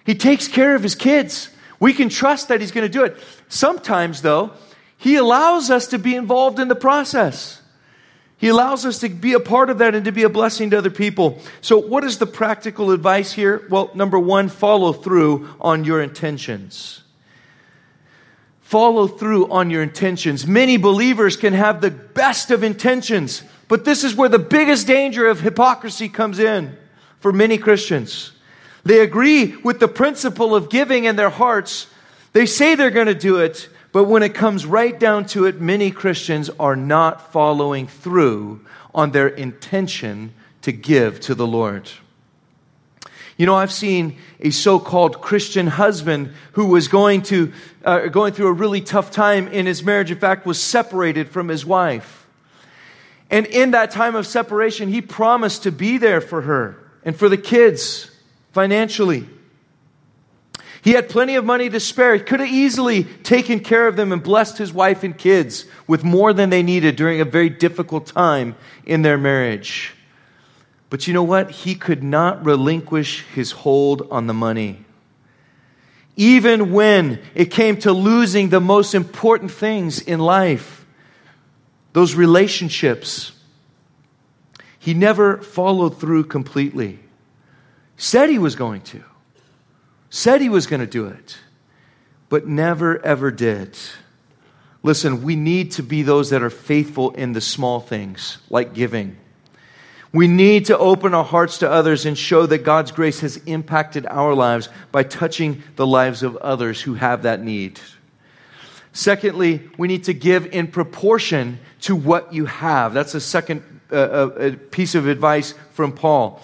He 0.05 0.15
takes 0.15 0.47
care 0.49 0.75
of 0.75 0.83
his 0.83 0.95
kids. 0.95 1.49
We 1.81 1.95
can 1.95 2.11
trust 2.11 2.49
that 2.49 2.61
he's 2.61 2.73
going 2.73 2.87
to 2.87 2.93
do 2.93 3.05
it. 3.05 3.17
Sometimes, 3.49 4.21
though, 4.21 4.53
he 4.99 5.17
allows 5.17 5.71
us 5.71 5.87
to 5.89 5.99
be 5.99 6.15
involved 6.15 6.59
in 6.59 6.69
the 6.69 6.75
process. 6.75 7.63
He 8.37 8.49
allows 8.49 8.85
us 8.85 8.99
to 8.99 9.09
be 9.09 9.33
a 9.33 9.41
part 9.41 9.71
of 9.71 9.79
that 9.79 9.95
and 9.95 10.05
to 10.05 10.13
be 10.13 10.25
a 10.25 10.29
blessing 10.29 10.71
to 10.71 10.79
other 10.79 10.91
people. 10.91 11.39
So, 11.61 11.79
what 11.79 12.05
is 12.05 12.19
the 12.19 12.27
practical 12.27 12.91
advice 12.91 13.33
here? 13.33 13.67
Well, 13.71 13.91
number 13.95 14.19
one, 14.19 14.49
follow 14.49 14.93
through 14.93 15.49
on 15.61 15.85
your 15.85 16.03
intentions. 16.03 17.03
Follow 18.61 19.07
through 19.07 19.51
on 19.53 19.71
your 19.71 19.83
intentions. 19.83 20.47
Many 20.47 20.79
believers 20.79 21.37
can 21.37 21.53
have 21.53 21.81
the 21.81 21.91
best 21.91 22.51
of 22.51 22.65
intentions, 22.65 23.43
but 23.69 23.85
this 23.85 24.03
is 24.03 24.15
where 24.15 24.29
the 24.29 24.39
biggest 24.39 24.87
danger 24.87 25.29
of 25.29 25.41
hypocrisy 25.41 26.09
comes 26.09 26.39
in 26.39 26.77
for 27.21 27.33
many 27.33 27.57
Christians. 27.57 28.33
They 28.83 29.01
agree 29.01 29.57
with 29.57 29.81
the 29.81 29.89
principle 29.89 30.55
of 30.55 30.71
giving 30.71 31.05
in 31.05 31.17
their 31.17 31.31
hearts. 31.31 31.87
They 32.33 32.47
say 32.47 32.75
they're 32.75 32.91
going 32.91 33.07
to 33.07 33.15
do 33.15 33.39
it, 33.39 33.69
but 33.95 34.05
when 34.05 34.25
it 34.25 34.35
comes 34.35 34.67
right 34.67 34.99
down 34.99 35.25
to 35.25 35.47
it, 35.47 35.61
many 35.61 35.93
Christians 35.93 36.51
are 36.59 36.75
not 36.75 37.31
following 37.33 37.87
through 37.87 38.67
on 38.93 39.13
their 39.13 39.29
intention 39.29 40.35
to 40.63 40.73
give 40.73 41.21
to 41.21 41.35
the 41.37 41.47
Lord. 41.47 41.89
You 43.37 43.47
know, 43.47 43.55
I've 43.55 43.71
seen 43.71 44.19
a 44.41 44.51
so 44.51 44.81
called 44.81 45.21
Christian 45.21 45.69
husband 45.69 46.35
who 46.55 46.67
was 46.67 46.89
going, 46.89 47.23
to, 47.23 47.53
uh, 47.85 48.09
going 48.09 48.33
through 48.33 48.49
a 48.49 48.53
really 48.53 48.81
tough 48.81 49.13
time 49.13 49.47
in 49.47 49.65
his 49.65 49.85
marriage. 49.85 50.11
In 50.11 50.19
fact, 50.19 50.45
was 50.45 50.61
separated 50.61 51.29
from 51.29 51.47
his 51.47 51.65
wife. 51.65 52.27
And 53.31 53.47
in 53.47 53.71
that 53.71 53.93
time 53.93 54.17
of 54.17 54.27
separation, 54.27 54.89
he 54.89 55.03
promised 55.03 55.63
to 55.63 55.71
be 55.71 55.99
there 55.99 56.21
for 56.21 56.43
her 56.43 56.77
and 57.05 57.15
for 57.15 57.29
the 57.29 57.39
kids 57.39 58.11
financially. 58.51 59.29
He 60.85 60.91
had 60.91 61.09
plenty 61.09 61.37
of 61.37 61.47
money 61.47 61.71
to 61.71 61.81
spare. 61.81 62.15
He 62.15 62.23
could 62.23 62.41
have 62.41 62.49
easily 62.51 63.05
taken 63.05 63.61
care 63.61 63.89
of 63.89 63.97
them 63.97 64.13
and 64.13 64.23
blessed 64.23 64.59
his 64.59 64.71
wife 64.71 65.03
and 65.03 65.17
kids 65.17 65.65
with 65.87 66.05
more 66.05 66.35
than 66.35 66.51
they 66.51 66.63
needed 66.63 66.97
during 66.97 67.23
a 67.23 67.25
very 67.25 67.49
difficult 67.49 68.05
time 68.05 68.55
in 68.85 69.01
their 69.01 69.17
marriage. 69.17 69.95
But 70.91 71.07
you 71.07 71.15
know 71.15 71.23
what? 71.23 71.51
He 71.51 71.75
could 71.75 72.03
not 72.03 72.45
relinquish 72.45 73.25
his 73.35 73.51
hold 73.51 74.07
on 74.11 74.27
the 74.27 74.35
money. 74.35 74.85
Even 76.17 76.71
when 76.71 77.19
it 77.35 77.47
came 77.47 77.79
to 77.79 77.91
losing 77.91 78.51
the 78.51 78.61
most 78.61 78.95
important 78.95 79.53
things 79.53 80.03
in 80.03 80.21
life, 80.21 80.85
those 81.95 82.15
relationships, 82.15 83.33
he 84.79 84.93
never 84.93 85.39
followed 85.39 85.99
through 85.99 86.25
completely. 86.25 86.99
Said 87.97 88.29
he 88.29 88.39
was 88.39 88.55
going 88.55 88.83
to 88.83 89.03
said 90.15 90.41
he 90.41 90.49
was 90.49 90.69
going 90.69 90.79
to 90.79 90.87
do 90.87 91.07
it, 91.07 91.39
but 92.29 92.47
never 92.47 93.05
ever 93.05 93.33
did. 93.33 93.77
Listen, 94.85 95.25
we 95.25 95.35
need 95.35 95.73
to 95.73 95.83
be 95.83 96.03
those 96.03 96.31
that 96.31 96.41
are 96.41 96.51
faithful 96.51 97.11
in 97.11 97.33
the 97.33 97.41
small 97.41 97.81
things, 97.81 98.39
like 98.49 98.75
giving. 98.75 99.17
We 100.13 100.29
need 100.29 100.67
to 100.67 100.79
open 100.79 101.15
our 101.15 101.25
hearts 101.25 101.59
to 101.59 101.69
others 101.69 102.07
and 102.07 102.17
show 102.17 102.47
that 102.47 102.59
God's 102.59 102.93
grace 102.93 103.21
has 103.21 103.39
impacted 103.39 104.07
our 104.07 104.35
lives 104.35 104.69
by 104.93 105.03
touching 105.03 105.65
the 105.75 105.87
lives 105.87 106.23
of 106.23 106.37
others 106.37 106.81
who 106.81 106.95
have 106.95 107.25
that 107.25 107.43
need. 107.43 107.81
Secondly, 108.93 109.69
we 109.77 109.89
need 109.89 110.05
to 110.05 110.15
give 110.15 110.47
in 110.47 110.69
proportion 110.69 111.59
to 111.81 111.97
what 111.97 112.33
you 112.33 112.47
have. 112.47 112.95
That's 112.95 113.17
a 113.17 113.21
second 113.21 113.65
uh, 113.91 113.97
uh, 113.97 114.57
piece 114.71 114.95
of 114.95 115.09
advice 115.09 115.55
from 115.73 115.91
Paul 115.91 116.41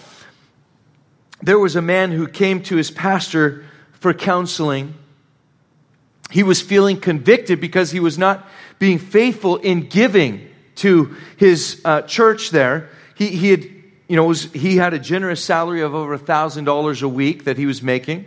there 1.41 1.59
was 1.59 1.75
a 1.75 1.81
man 1.81 2.11
who 2.11 2.27
came 2.27 2.61
to 2.63 2.75
his 2.75 2.91
pastor 2.91 3.65
for 3.93 4.13
counseling. 4.13 4.95
He 6.29 6.43
was 6.43 6.61
feeling 6.61 6.99
convicted 6.99 7.59
because 7.59 7.91
he 7.91 7.99
was 7.99 8.17
not 8.17 8.47
being 8.79 8.99
faithful 8.99 9.57
in 9.57 9.87
giving 9.87 10.47
to 10.75 11.15
his 11.37 11.81
uh, 11.83 12.03
church 12.03 12.51
there. 12.51 12.89
He, 13.15 13.27
he 13.27 13.51
had, 13.51 13.63
you 14.07 14.15
know, 14.15 14.25
was, 14.25 14.51
he 14.51 14.77
had 14.77 14.93
a 14.93 14.99
generous 14.99 15.43
salary 15.43 15.81
of 15.81 15.93
over 15.93 16.17
$1,000 16.17 17.01
a 17.01 17.07
week 17.07 17.43
that 17.45 17.57
he 17.57 17.65
was 17.65 17.81
making. 17.81 18.25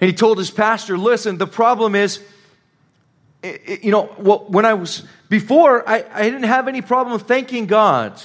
And 0.00 0.08
he 0.08 0.14
told 0.14 0.38
his 0.38 0.50
pastor, 0.50 0.96
listen, 0.96 1.38
the 1.38 1.46
problem 1.46 1.94
is, 1.94 2.20
you 3.42 3.90
know, 3.90 4.06
when 4.06 4.64
I 4.64 4.74
was, 4.74 5.04
before, 5.28 5.88
I, 5.88 6.04
I 6.12 6.22
didn't 6.24 6.44
have 6.44 6.68
any 6.68 6.82
problem 6.82 7.20
thanking 7.20 7.66
God 7.66 8.20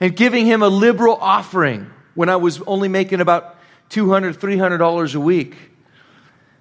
and 0.00 0.16
giving 0.16 0.46
him 0.46 0.62
a 0.62 0.68
liberal 0.68 1.16
offering 1.20 1.90
when 2.14 2.28
I 2.28 2.36
was 2.36 2.60
only 2.62 2.88
making 2.88 3.20
about 3.20 3.56
$200, 3.90 4.36
$300 4.36 5.14
a 5.14 5.20
week. 5.20 5.56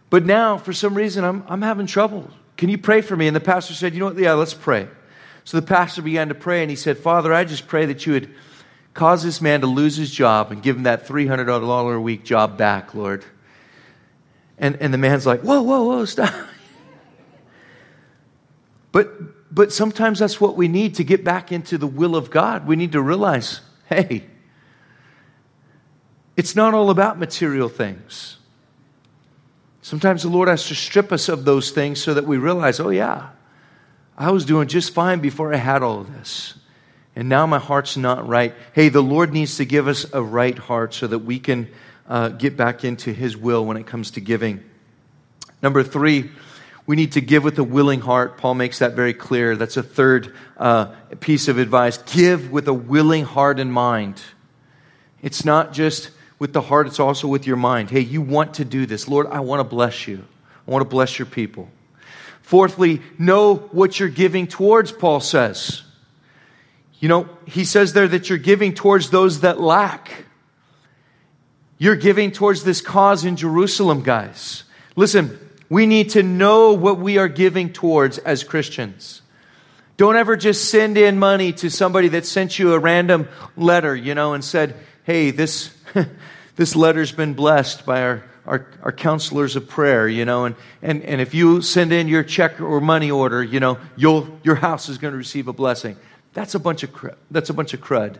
But 0.09 0.25
now, 0.25 0.57
for 0.57 0.73
some 0.73 0.93
reason, 0.93 1.23
I'm, 1.23 1.43
I'm 1.47 1.61
having 1.61 1.87
trouble. 1.87 2.29
Can 2.57 2.69
you 2.69 2.77
pray 2.77 3.01
for 3.01 3.15
me? 3.15 3.27
And 3.27 3.35
the 3.35 3.41
pastor 3.41 3.73
said, 3.73 3.93
You 3.93 3.99
know 3.99 4.05
what? 4.05 4.17
Yeah, 4.17 4.33
let's 4.33 4.53
pray. 4.53 4.87
So 5.43 5.59
the 5.59 5.65
pastor 5.65 6.01
began 6.01 6.29
to 6.29 6.35
pray, 6.35 6.61
and 6.61 6.69
he 6.69 6.75
said, 6.75 6.97
Father, 6.97 7.33
I 7.33 7.43
just 7.43 7.67
pray 7.67 7.85
that 7.87 8.05
you 8.05 8.13
would 8.13 8.33
cause 8.93 9.23
this 9.23 9.41
man 9.41 9.61
to 9.61 9.67
lose 9.67 9.97
his 9.97 10.11
job 10.11 10.51
and 10.51 10.61
give 10.61 10.77
him 10.77 10.83
that 10.83 11.07
$300 11.07 11.95
a 11.95 11.99
week 11.99 12.23
job 12.23 12.57
back, 12.57 12.93
Lord. 12.93 13.25
And, 14.57 14.77
and 14.77 14.93
the 14.93 14.99
man's 14.99 15.25
like, 15.25 15.41
Whoa, 15.41 15.61
whoa, 15.61 15.83
whoa, 15.83 16.05
stop. 16.05 16.33
but, 18.91 19.53
but 19.53 19.73
sometimes 19.73 20.19
that's 20.19 20.39
what 20.39 20.55
we 20.55 20.67
need 20.67 20.95
to 20.95 21.03
get 21.03 21.23
back 21.23 21.51
into 21.51 21.77
the 21.77 21.87
will 21.87 22.15
of 22.15 22.29
God. 22.29 22.67
We 22.67 22.75
need 22.75 22.91
to 22.91 23.01
realize, 23.01 23.61
hey, 23.89 24.25
it's 26.35 26.55
not 26.55 26.73
all 26.73 26.89
about 26.89 27.19
material 27.19 27.69
things. 27.69 28.37
Sometimes 29.81 30.23
the 30.23 30.29
Lord 30.29 30.47
has 30.47 30.67
to 30.67 30.75
strip 30.75 31.11
us 31.11 31.29
of 31.29 31.45
those 31.45 31.71
things 31.71 32.01
so 32.01 32.13
that 32.13 32.25
we 32.25 32.37
realize, 32.37 32.79
oh, 32.79 32.89
yeah, 32.89 33.29
I 34.17 34.31
was 34.31 34.45
doing 34.45 34.67
just 34.67 34.93
fine 34.93 35.19
before 35.19 35.53
I 35.53 35.57
had 35.57 35.83
all 35.83 35.99
of 35.99 36.13
this. 36.13 36.53
And 37.15 37.29
now 37.29 37.45
my 37.45 37.59
heart's 37.59 37.97
not 37.97 38.27
right. 38.27 38.55
Hey, 38.73 38.89
the 38.89 39.03
Lord 39.03 39.33
needs 39.33 39.57
to 39.57 39.65
give 39.65 39.87
us 39.87 40.05
a 40.13 40.23
right 40.23 40.57
heart 40.57 40.93
so 40.93 41.05
that 41.07 41.19
we 41.19 41.39
can 41.39 41.69
uh, 42.07 42.29
get 42.29 42.57
back 42.57 42.83
into 42.83 43.13
His 43.13 43.37
will 43.37 43.65
when 43.65 43.77
it 43.77 43.85
comes 43.85 44.11
to 44.11 44.21
giving. 44.21 44.63
Number 45.61 45.83
three, 45.83 46.31
we 46.85 46.95
need 46.95 47.13
to 47.13 47.21
give 47.21 47.43
with 47.43 47.59
a 47.59 47.63
willing 47.63 48.01
heart. 48.01 48.37
Paul 48.37 48.55
makes 48.55 48.79
that 48.79 48.93
very 48.93 49.13
clear. 49.13 49.55
That's 49.55 49.77
a 49.77 49.83
third 49.83 50.33
uh, 50.57 50.85
piece 51.19 51.47
of 51.47 51.57
advice. 51.57 51.97
Give 51.97 52.51
with 52.51 52.67
a 52.67 52.73
willing 52.73 53.25
heart 53.25 53.59
and 53.59 53.71
mind. 53.71 54.21
It's 55.21 55.45
not 55.45 55.71
just 55.71 56.09
with 56.43 56.51
the 56.51 56.59
heart, 56.59 56.87
it's 56.87 56.99
also 56.99 57.25
with 57.25 57.47
your 57.47 57.55
mind. 57.55 57.89
Hey, 57.89 58.01
you 58.01 58.21
want 58.21 58.55
to 58.55 58.65
do 58.65 58.85
this. 58.85 59.07
Lord, 59.07 59.27
I 59.27 59.39
want 59.39 59.61
to 59.61 59.63
bless 59.63 60.09
you. 60.09 60.25
I 60.67 60.71
want 60.71 60.81
to 60.81 60.89
bless 60.89 61.17
your 61.17 61.25
people. 61.25 61.69
Fourthly, 62.41 63.01
know 63.17 63.55
what 63.71 63.97
you're 63.97 64.09
giving 64.09 64.47
towards, 64.47 64.91
Paul 64.91 65.21
says. 65.21 65.83
You 66.99 67.07
know, 67.07 67.29
he 67.45 67.63
says 67.63 67.93
there 67.93 68.09
that 68.09 68.27
you're 68.27 68.37
giving 68.37 68.73
towards 68.73 69.09
those 69.09 69.39
that 69.39 69.61
lack. 69.61 70.25
You're 71.77 71.95
giving 71.95 72.33
towards 72.33 72.65
this 72.65 72.81
cause 72.81 73.23
in 73.23 73.37
Jerusalem, 73.37 74.03
guys. 74.03 74.65
Listen, 74.97 75.39
we 75.69 75.85
need 75.85 76.09
to 76.09 76.23
know 76.23 76.73
what 76.73 76.99
we 76.99 77.17
are 77.17 77.29
giving 77.29 77.71
towards 77.71 78.17
as 78.17 78.43
Christians. 78.43 79.21
Don't 79.95 80.17
ever 80.17 80.35
just 80.35 80.69
send 80.69 80.97
in 80.97 81.19
money 81.19 81.53
to 81.53 81.69
somebody 81.69 82.09
that 82.09 82.25
sent 82.25 82.59
you 82.59 82.73
a 82.73 82.79
random 82.79 83.29
letter, 83.55 83.95
you 83.95 84.13
know, 84.13 84.33
and 84.33 84.43
said, 84.43 84.75
hey, 85.03 85.31
this, 85.31 85.73
this 86.55 86.75
letter's 86.75 87.11
been 87.11 87.33
blessed 87.33 87.85
by 87.85 88.03
our, 88.03 88.23
our, 88.45 88.67
our, 88.83 88.91
counselors 88.91 89.55
of 89.55 89.67
prayer, 89.67 90.07
you 90.07 90.25
know, 90.25 90.45
and, 90.45 90.55
and, 90.81 91.03
and 91.03 91.19
if 91.19 91.33
you 91.33 91.61
send 91.61 91.91
in 91.91 92.07
your 92.07 92.23
check 92.23 92.61
or 92.61 92.79
money 92.79 93.09
order, 93.09 93.43
you 93.43 93.59
know, 93.59 93.79
you'll, 93.95 94.39
your 94.43 94.55
house 94.55 94.89
is 94.89 94.97
going 94.97 95.13
to 95.13 95.17
receive 95.17 95.47
a 95.47 95.53
blessing. 95.53 95.97
That's 96.33 96.55
a 96.55 96.59
bunch 96.59 96.83
of 96.83 96.91
crud. 96.91 97.15
That's 97.31 97.49
a 97.49 97.53
bunch 97.53 97.73
of 97.73 97.81
crud. 97.81 98.17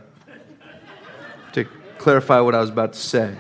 to 1.54 1.66
clarify 1.98 2.40
what 2.40 2.56
I 2.56 2.60
was 2.60 2.70
about 2.70 2.94
to 2.94 3.00
say. 3.00 3.36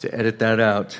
To 0.00 0.14
edit 0.14 0.38
that 0.38 0.60
out. 0.60 0.98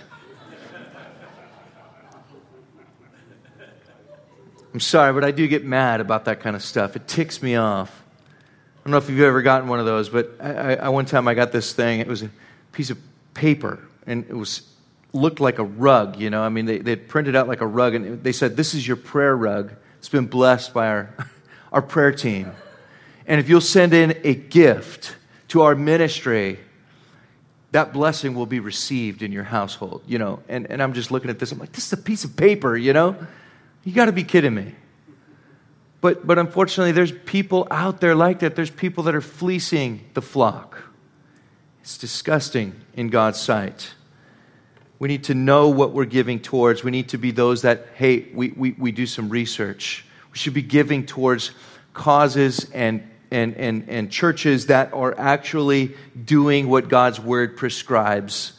I'm 4.72 4.80
sorry, 4.80 5.12
but 5.12 5.24
I 5.24 5.30
do 5.30 5.48
get 5.48 5.64
mad 5.64 6.00
about 6.00 6.26
that 6.26 6.40
kind 6.40 6.54
of 6.54 6.62
stuff. 6.62 6.94
It 6.94 7.08
ticks 7.08 7.42
me 7.42 7.56
off. 7.56 7.99
Don't 8.90 9.00
know 9.00 9.07
if 9.07 9.09
you've 9.09 9.20
ever 9.20 9.40
gotten 9.40 9.68
one 9.68 9.79
of 9.79 9.87
those, 9.87 10.09
but 10.09 10.33
I, 10.40 10.74
I, 10.74 10.88
one 10.88 11.07
time 11.07 11.29
I 11.29 11.35
got 11.35 11.53
this 11.53 11.72
thing. 11.72 12.00
It 12.00 12.09
was 12.09 12.24
a 12.24 12.31
piece 12.72 12.90
of 12.90 12.98
paper, 13.35 13.79
and 14.05 14.24
it 14.29 14.35
was 14.35 14.62
looked 15.12 15.38
like 15.38 15.61
a 15.61 15.64
rug. 15.64 16.18
You 16.18 16.29
know, 16.29 16.42
I 16.42 16.48
mean, 16.48 16.66
they 16.66 16.79
they 16.79 16.96
printed 16.96 17.37
out 17.37 17.46
like 17.46 17.61
a 17.61 17.66
rug, 17.68 17.94
and 17.94 18.20
they 18.24 18.33
said, 18.33 18.57
"This 18.57 18.74
is 18.74 18.85
your 18.85 18.96
prayer 18.96 19.37
rug. 19.37 19.74
It's 19.98 20.09
been 20.09 20.26
blessed 20.26 20.74
by 20.74 20.88
our 20.88 21.14
our 21.72 21.83
prayer 21.83 22.11
team, 22.11 22.50
and 23.29 23.38
if 23.38 23.48
you'll 23.48 23.61
send 23.61 23.94
in 23.94 24.18
a 24.24 24.35
gift 24.35 25.14
to 25.48 25.62
our 25.62 25.76
ministry." 25.76 26.59
That 27.70 27.92
blessing 27.92 28.35
will 28.35 28.46
be 28.46 28.59
received 28.59 29.22
in 29.22 29.31
your 29.31 29.44
household, 29.44 30.03
you 30.09 30.18
know. 30.18 30.42
And, 30.48 30.68
and 30.68 30.83
I'm 30.83 30.92
just 30.92 31.12
looking 31.12 31.31
at 31.31 31.38
this. 31.38 31.53
I'm 31.53 31.61
like, 31.61 31.70
this 31.70 31.87
is 31.87 31.92
a 31.92 31.96
piece 31.96 32.24
of 32.24 32.37
paper, 32.37 32.76
you 32.76 32.92
know? 32.92 33.14
You 33.85 33.92
got 33.92 34.07
to 34.07 34.12
be 34.12 34.24
kidding 34.24 34.57
me. 34.57 34.74
But, 36.00 36.26
but 36.26 36.38
unfortunately, 36.38 36.92
there's 36.92 37.12
people 37.12 37.66
out 37.70 38.00
there 38.00 38.14
like 38.14 38.38
that. 38.40 38.56
There's 38.56 38.70
people 38.70 39.04
that 39.04 39.14
are 39.14 39.20
fleecing 39.20 40.04
the 40.14 40.22
flock. 40.22 40.83
It's 41.83 41.98
disgusting 41.98 42.75
in 42.94 43.08
God's 43.08 43.40
sight. 43.40 43.92
We 44.98 45.08
need 45.08 45.25
to 45.25 45.35
know 45.35 45.68
what 45.68 45.92
we're 45.92 46.04
giving 46.04 46.40
towards. 46.40 46.85
We 46.85 46.90
need 46.90 47.10
to 47.10 47.18
be 47.18 47.31
those 47.31 47.62
that, 47.62 47.88
hey, 47.94 48.29
we, 48.35 48.50
we, 48.50 48.72
we 48.72 48.92
do 48.92 49.06
some 49.06 49.29
research. 49.29 50.04
We 50.33 50.38
should 50.38 50.54
be 50.54 50.62
giving 50.62 51.06
towards 51.06 51.52
causes 51.94 52.70
and, 52.72 53.08
and, 53.31 53.56
and, 53.56 53.88
and 53.88 54.10
churches 54.10 54.66
that 54.66 54.92
are 54.92 55.18
actually 55.18 55.96
doing 56.22 56.68
what 56.68 56.88
God's 56.88 57.18
word 57.18 57.56
prescribes 57.56 58.52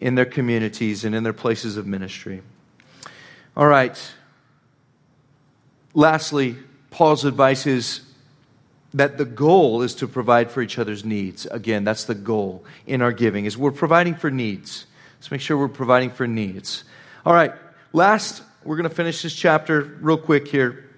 in 0.00 0.14
their 0.14 0.24
communities 0.24 1.04
and 1.04 1.14
in 1.14 1.22
their 1.22 1.32
places 1.32 1.76
of 1.76 1.86
ministry. 1.86 2.42
All 3.56 3.66
right. 3.66 3.96
Lastly, 5.94 6.56
Paul's 6.90 7.24
advice 7.24 7.66
is 7.66 8.02
that 8.94 9.18
the 9.18 9.24
goal 9.24 9.82
is 9.82 9.94
to 9.96 10.08
provide 10.08 10.50
for 10.50 10.62
each 10.62 10.78
other's 10.78 11.04
needs. 11.04 11.46
Again, 11.46 11.84
that's 11.84 12.04
the 12.04 12.14
goal 12.14 12.64
in 12.86 13.02
our 13.02 13.12
giving 13.12 13.44
is 13.44 13.56
we're 13.56 13.70
providing 13.70 14.14
for 14.14 14.30
needs. 14.30 14.86
Let's 15.18 15.30
make 15.30 15.40
sure 15.40 15.56
we're 15.56 15.68
providing 15.68 16.10
for 16.10 16.26
needs. 16.26 16.84
All 17.24 17.34
right, 17.34 17.52
last 17.92 18.42
we're 18.64 18.76
going 18.76 18.88
to 18.88 18.94
finish 18.94 19.22
this 19.22 19.34
chapter 19.34 19.82
real 20.00 20.18
quick 20.18 20.48
here. 20.48 20.90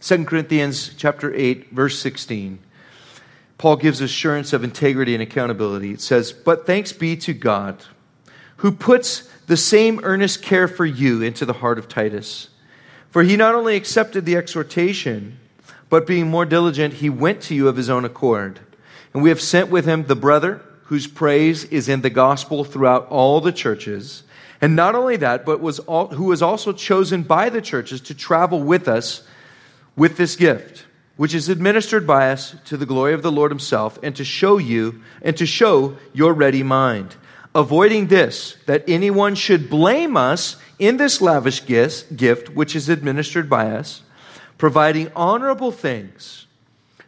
2 0.00 0.24
Corinthians 0.24 0.94
chapter 0.96 1.34
8 1.34 1.72
verse 1.72 1.98
16. 1.98 2.58
Paul 3.58 3.76
gives 3.76 4.00
assurance 4.00 4.54
of 4.54 4.64
integrity 4.64 5.14
and 5.14 5.22
accountability. 5.22 5.92
It 5.92 6.00
says, 6.00 6.32
But 6.32 6.64
thanks 6.64 6.92
be 6.94 7.16
to 7.18 7.34
God, 7.34 7.84
who 8.56 8.72
puts 8.72 9.28
the 9.46 9.56
same 9.58 10.00
earnest 10.02 10.40
care 10.40 10.66
for 10.66 10.86
you 10.86 11.20
into 11.20 11.44
the 11.44 11.52
heart 11.52 11.78
of 11.78 11.86
Titus. 11.86 12.48
For 13.10 13.22
he 13.22 13.36
not 13.36 13.54
only 13.54 13.76
accepted 13.76 14.24
the 14.24 14.36
exhortation, 14.36 15.38
but 15.88 16.06
being 16.06 16.28
more 16.28 16.44
diligent, 16.44 16.94
he 16.94 17.10
went 17.10 17.40
to 17.42 17.54
you 17.54 17.68
of 17.68 17.76
his 17.76 17.90
own 17.90 18.04
accord. 18.04 18.60
And 19.12 19.22
we 19.22 19.30
have 19.30 19.40
sent 19.40 19.68
with 19.70 19.84
him 19.84 20.04
the 20.04 20.16
brother 20.16 20.62
whose 20.84 21.06
praise 21.06 21.64
is 21.64 21.88
in 21.88 22.02
the 22.02 22.10
gospel 22.10 22.64
throughout 22.64 23.08
all 23.08 23.40
the 23.40 23.52
churches. 23.52 24.22
And 24.60 24.76
not 24.76 24.94
only 24.94 25.16
that, 25.16 25.44
but 25.44 25.60
was 25.60 25.78
all, 25.80 26.08
who 26.08 26.24
was 26.24 26.42
also 26.42 26.72
chosen 26.72 27.22
by 27.22 27.48
the 27.48 27.60
churches 27.60 28.00
to 28.02 28.14
travel 28.14 28.62
with 28.62 28.86
us 28.88 29.26
with 29.96 30.16
this 30.16 30.36
gift 30.36 30.84
which 31.20 31.34
is 31.34 31.50
administered 31.50 32.06
by 32.06 32.30
us 32.30 32.56
to 32.64 32.78
the 32.78 32.86
glory 32.86 33.12
of 33.12 33.20
the 33.20 33.30
Lord 33.30 33.50
Himself, 33.50 33.98
and 34.02 34.16
to 34.16 34.24
show 34.24 34.56
you 34.56 35.02
and 35.20 35.36
to 35.36 35.44
show 35.44 35.98
your 36.14 36.32
ready 36.32 36.62
mind. 36.62 37.14
Avoiding 37.54 38.06
this, 38.06 38.56
that 38.64 38.88
anyone 38.88 39.34
should 39.34 39.68
blame 39.68 40.16
us 40.16 40.56
in 40.80 40.96
this 40.96 41.20
lavish 41.20 41.64
gift 41.66 42.48
which 42.50 42.74
is 42.74 42.88
administered 42.88 43.48
by 43.48 43.70
us, 43.70 44.02
providing 44.58 45.12
honorable 45.14 45.70
things, 45.70 46.46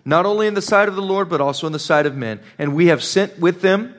not 0.05 0.27
only 0.27 0.47
in 0.47 0.55
the 0.55 0.63
sight 0.63 0.89
of 0.89 0.95
the 0.95 1.03
Lord, 1.03 1.29
but 1.29 1.41
also 1.41 1.67
in 1.67 1.73
the 1.73 1.79
sight 1.79 2.07
of 2.07 2.17
men. 2.17 2.41
And 2.59 2.75
we 2.75 2.87
have 2.87 3.03
sent 3.03 3.39
with 3.39 3.61
them 3.63 3.95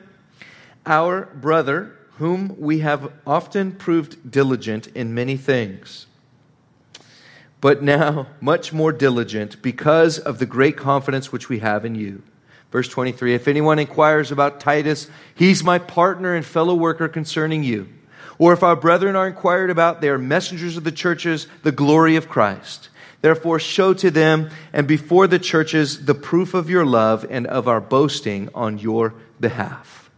our 0.86 1.26
brother, 1.26 1.96
whom 2.18 2.56
we 2.58 2.78
have 2.78 3.12
often 3.26 3.72
proved 3.72 4.30
diligent 4.30 4.86
in 4.88 5.14
many 5.14 5.36
things 5.36 6.06
but 7.64 7.82
now 7.82 8.26
much 8.42 8.74
more 8.74 8.92
diligent 8.92 9.62
because 9.62 10.18
of 10.18 10.38
the 10.38 10.44
great 10.44 10.76
confidence 10.76 11.32
which 11.32 11.48
we 11.48 11.60
have 11.60 11.86
in 11.86 11.94
you. 11.94 12.22
Verse 12.70 12.86
23 12.88 13.34
If 13.34 13.48
anyone 13.48 13.78
inquires 13.78 14.30
about 14.30 14.60
Titus, 14.60 15.08
he's 15.34 15.64
my 15.64 15.78
partner 15.78 16.34
and 16.34 16.44
fellow 16.44 16.74
worker 16.74 17.08
concerning 17.08 17.64
you. 17.64 17.88
Or 18.38 18.52
if 18.52 18.62
our 18.62 18.76
brethren 18.76 19.16
are 19.16 19.26
inquired 19.26 19.70
about, 19.70 20.00
they 20.00 20.08
are 20.08 20.18
messengers 20.18 20.76
of 20.76 20.84
the 20.84 20.92
churches, 20.92 21.46
the 21.62 21.72
glory 21.72 22.16
of 22.16 22.28
Christ. 22.28 22.88
Therefore, 23.20 23.58
show 23.58 23.94
to 23.94 24.10
them 24.10 24.50
and 24.72 24.86
before 24.86 25.26
the 25.26 25.38
churches 25.38 26.04
the 26.04 26.14
proof 26.14 26.52
of 26.52 26.68
your 26.68 26.84
love 26.84 27.24
and 27.30 27.46
of 27.46 27.68
our 27.68 27.80
boasting 27.80 28.50
on 28.54 28.78
your 28.78 29.14
behalf. 29.40 30.10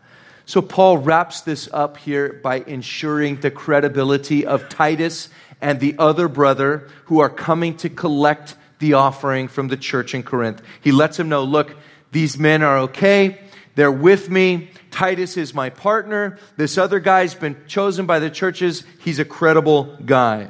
So, 0.45 0.61
Paul 0.63 0.99
wraps 0.99 1.41
this 1.43 1.69
up 1.73 1.99
here 1.99 2.41
by 2.43 2.65
ensuring 2.67 3.41
the 3.41 3.51
credibility 3.51 4.47
of 4.47 4.69
Titus 4.69 5.29
and 5.61 5.81
the 5.81 5.95
other 5.99 6.29
brother 6.29 6.89
who 7.05 7.21
are 7.21 7.31
coming 7.31 7.77
to 7.79 7.89
collect 7.89 8.57
the 8.79 8.95
offering 8.95 9.49
from 9.49 9.69
the 9.69 9.77
church 9.77 10.15
in 10.15 10.23
Corinth. 10.23 10.63
He 10.81 10.93
lets 10.93 11.19
him 11.19 11.29
know 11.29 11.45
look, 11.45 11.77
these 12.13 12.39
men 12.39 12.63
are 12.63 12.79
okay. 12.79 13.41
They're 13.75 13.93
with 13.93 14.31
me. 14.31 14.71
Titus 14.97 15.37
is 15.37 15.53
my 15.53 15.69
partner. 15.69 16.39
This 16.57 16.79
other 16.79 17.01
guy's 17.01 17.35
been 17.35 17.55
chosen 17.67 18.07
by 18.07 18.19
the 18.19 18.31
churches. 18.31 18.83
He's 19.01 19.19
a 19.19 19.27
credible 19.27 19.95
guy. 20.03 20.49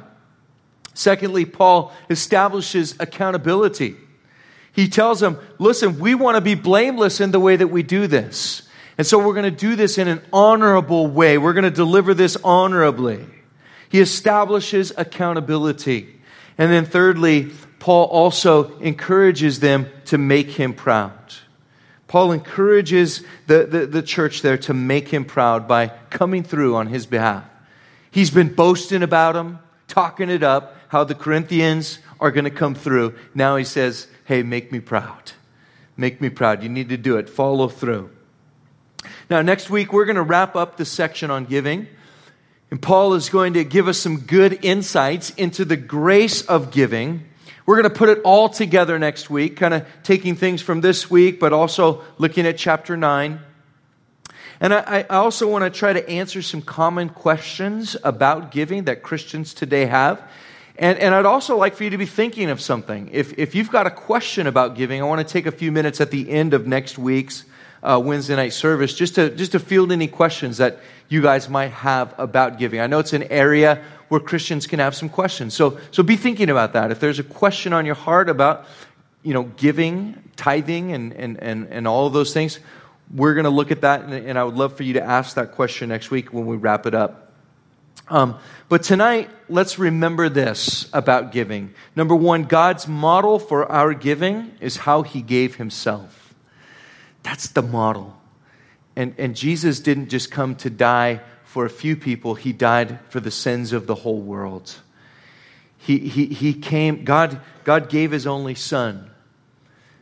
Secondly, 0.93 1.43
Paul 1.43 1.91
establishes 2.09 2.95
accountability. 2.97 3.97
He 4.71 4.87
tells 4.87 5.19
them, 5.19 5.37
listen, 5.59 5.99
we 5.99 6.15
want 6.15 6.35
to 6.35 6.41
be 6.41 6.55
blameless 6.55 7.19
in 7.19 7.31
the 7.31 7.41
way 7.41 7.57
that 7.57 7.67
we 7.67 7.83
do 7.83 8.07
this. 8.07 8.61
And 8.97 9.05
so 9.05 9.19
we're 9.19 9.33
going 9.33 9.43
to 9.43 9.51
do 9.51 9.75
this 9.75 9.97
in 9.97 10.07
an 10.07 10.21
honorable 10.31 11.07
way. 11.07 11.37
We're 11.37 11.51
going 11.51 11.65
to 11.65 11.69
deliver 11.69 12.13
this 12.13 12.37
honorably. 12.41 13.25
He 13.89 13.99
establishes 13.99 14.93
accountability. 14.95 16.21
And 16.57 16.71
then, 16.71 16.85
thirdly, 16.85 17.51
Paul 17.79 18.05
also 18.05 18.77
encourages 18.79 19.59
them 19.59 19.87
to 20.05 20.17
make 20.17 20.51
him 20.51 20.73
proud. 20.73 21.33
Paul 22.07 22.31
encourages 22.31 23.23
the, 23.47 23.65
the, 23.65 23.85
the, 23.85 24.01
church 24.01 24.41
there 24.41 24.57
to 24.59 24.73
make 24.73 25.09
him 25.09 25.25
proud 25.25 25.67
by 25.67 25.89
coming 26.09 26.41
through 26.43 26.75
on 26.75 26.87
his 26.87 27.05
behalf. 27.05 27.43
He's 28.09 28.31
been 28.31 28.53
boasting 28.53 29.03
about 29.03 29.35
him, 29.35 29.59
talking 29.87 30.29
it 30.29 30.41
up, 30.41 30.77
how 30.87 31.03
the 31.03 31.15
Corinthians 31.15 31.99
are 32.19 32.31
going 32.31 32.45
to 32.45 32.51
come 32.51 32.75
through. 32.75 33.15
Now 33.35 33.57
he 33.57 33.65
says, 33.65 34.07
Hey, 34.23 34.41
make 34.41 34.71
me 34.71 34.79
proud. 34.79 35.33
Make 35.97 36.21
me 36.21 36.29
proud. 36.29 36.63
You 36.63 36.69
need 36.69 36.89
to 36.89 36.97
do 36.97 37.17
it. 37.17 37.29
Follow 37.29 37.67
through. 37.67 38.09
Now, 39.29 39.41
next 39.41 39.69
week, 39.69 39.91
we're 39.91 40.05
going 40.05 40.15
to 40.15 40.21
wrap 40.21 40.55
up 40.55 40.77
the 40.77 40.85
section 40.85 41.31
on 41.31 41.45
giving. 41.45 41.87
And 42.69 42.81
Paul 42.81 43.13
is 43.13 43.29
going 43.29 43.53
to 43.53 43.63
give 43.63 43.87
us 43.87 43.97
some 43.97 44.19
good 44.19 44.63
insights 44.65 45.29
into 45.31 45.65
the 45.65 45.77
grace 45.77 46.41
of 46.43 46.71
giving. 46.71 47.25
We're 47.67 47.75
going 47.75 47.93
to 47.93 47.99
put 47.99 48.07
it 48.07 48.21
all 48.23 48.47
together 48.47 48.97
next 48.97 49.29
week, 49.29 49.57
kind 49.57 49.73
of 49.73 49.85
taking 50.01 50.37
things 50.37 50.61
from 50.61 50.79
this 50.79 51.11
week, 51.11 51.37
but 51.37 51.51
also 51.51 52.01
looking 52.17 52.47
at 52.47 52.57
chapter 52.57 52.95
9. 52.95 53.41
And 54.61 54.73
I, 54.73 55.05
I 55.09 55.17
also 55.17 55.49
want 55.49 55.65
to 55.65 55.69
try 55.69 55.91
to 55.91 56.09
answer 56.09 56.41
some 56.41 56.61
common 56.61 57.09
questions 57.09 57.97
about 58.05 58.51
giving 58.51 58.85
that 58.85 59.03
Christians 59.03 59.53
today 59.53 59.85
have. 59.85 60.23
And, 60.77 60.97
and 60.97 61.13
I'd 61.13 61.25
also 61.25 61.57
like 61.57 61.75
for 61.75 61.83
you 61.83 61.89
to 61.89 61.97
be 61.97 62.05
thinking 62.05 62.49
of 62.49 62.61
something. 62.61 63.09
If, 63.11 63.37
if 63.37 63.53
you've 63.53 63.69
got 63.69 63.85
a 63.85 63.91
question 63.91 64.47
about 64.47 64.75
giving, 64.75 65.01
I 65.01 65.03
want 65.03 65.27
to 65.27 65.29
take 65.33 65.45
a 65.45 65.51
few 65.51 65.73
minutes 65.73 65.99
at 65.99 66.09
the 66.09 66.29
end 66.29 66.53
of 66.53 66.67
next 66.67 66.97
week's 66.97 67.43
uh, 67.83 68.01
Wednesday 68.01 68.37
night 68.37 68.53
service 68.53 68.93
just 68.93 69.15
to, 69.15 69.29
just 69.29 69.51
to 69.51 69.59
field 69.59 69.91
any 69.91 70.07
questions 70.07 70.57
that 70.57 70.79
you 71.09 71.21
guys 71.21 71.49
might 71.49 71.71
have 71.71 72.17
about 72.17 72.59
giving. 72.59 72.79
I 72.79 72.87
know 72.87 72.99
it's 72.99 73.11
an 73.11 73.23
area 73.23 73.83
where 74.09 74.19
Christians 74.19 74.67
can 74.67 74.79
have 74.79 74.95
some 74.95 75.09
questions. 75.09 75.53
So, 75.53 75.79
so 75.91 76.03
be 76.03 76.15
thinking 76.15 76.49
about 76.49 76.73
that. 76.73 76.91
If 76.91 76.99
there's 76.99 77.19
a 77.19 77.23
question 77.23 77.73
on 77.73 77.85
your 77.85 77.95
heart 77.95 78.29
about, 78.29 78.65
you 79.23 79.33
know, 79.33 79.43
giving, 79.43 80.31
tithing, 80.35 80.93
and, 80.93 81.13
and, 81.13 81.41
and, 81.41 81.67
and 81.67 81.87
all 81.87 82.07
of 82.07 82.13
those 82.13 82.33
things, 82.33 82.59
we're 83.13 83.33
going 83.33 83.45
to 83.45 83.49
look 83.49 83.71
at 83.71 83.81
that. 83.81 84.01
And, 84.01 84.13
and, 84.13 84.39
I 84.39 84.43
would 84.43 84.55
love 84.55 84.75
for 84.75 84.83
you 84.83 84.93
to 84.93 85.03
ask 85.03 85.35
that 85.35 85.53
question 85.53 85.89
next 85.89 86.11
week 86.11 86.33
when 86.33 86.45
we 86.45 86.57
wrap 86.57 86.85
it 86.85 86.93
up. 86.93 87.33
Um, 88.09 88.39
but 88.69 88.83
tonight, 88.83 89.29
let's 89.49 89.77
remember 89.77 90.29
this 90.29 90.89
about 90.93 91.31
giving. 91.33 91.73
Number 91.95 92.15
one, 92.15 92.43
God's 92.43 92.87
model 92.87 93.39
for 93.39 93.69
our 93.69 93.93
giving 93.93 94.53
is 94.61 94.77
how 94.77 95.01
he 95.01 95.21
gave 95.21 95.55
himself. 95.55 96.33
That's 97.23 97.49
the 97.49 97.61
model. 97.61 98.17
And, 98.95 99.13
and 99.17 99.35
Jesus 99.35 99.79
didn't 99.81 100.09
just 100.09 100.31
come 100.31 100.55
to 100.55 100.69
die 100.69 101.21
for 101.47 101.65
a 101.65 101.69
few 101.69 101.95
people, 101.95 102.35
He 102.35 102.51
died 102.51 102.99
for 103.07 103.21
the 103.21 103.31
sins 103.31 103.71
of 103.71 103.87
the 103.87 103.95
whole 103.95 104.19
world. 104.19 104.75
He, 105.77 105.97
he, 105.97 106.25
he 106.25 106.53
came, 106.53 107.05
God, 107.05 107.39
God 107.63 107.89
gave 107.89 108.11
His 108.11 108.27
only 108.27 108.53
Son 108.53 109.09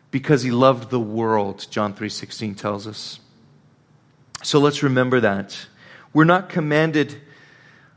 because 0.09 0.41
He 0.41 0.49
loved 0.49 0.89
the 0.89 0.99
world, 0.99 1.67
John 1.69 1.93
3.16 1.93 2.57
tells 2.57 2.87
us. 2.87 3.19
So 4.41 4.59
let's 4.59 4.81
remember 4.81 5.19
that. 5.19 5.67
We're 6.13 6.23
not 6.23 6.49
commanded, 6.49 7.15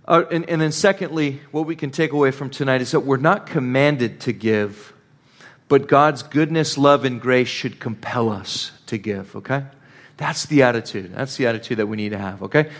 uh, 0.07 0.25
and, 0.31 0.47
and 0.51 0.61
then 0.61 0.71
secondly, 0.71 1.41
what 1.51 1.65
we 1.65 1.75
can 1.75 1.91
take 1.91 2.13
away 2.13 2.33
from 2.33 2.51
tonight 2.51 2.83
is 2.83 2.91
that 2.91 3.01
we're 3.01 3.17
not 3.17 3.47
commanded 3.47 4.21
to 4.21 4.35
give, 4.35 4.93
but 5.69 5.89
God's 5.89 6.23
goodness, 6.23 6.77
love, 6.77 7.07
and 7.07 7.19
grace 7.19 7.49
should 7.49 7.81
compel 7.81 8.29
us 8.29 8.73
to 8.87 8.99
give, 8.99 9.35
okay? 9.37 9.65
That's 10.19 10.45
the 10.45 10.65
attitude. 10.65 11.15
That's 11.15 11.37
the 11.37 11.47
attitude 11.47 11.79
that 11.79 11.87
we 11.87 11.97
need 11.97 12.11
to 12.11 12.19
have, 12.19 12.43
okay? 12.43 12.71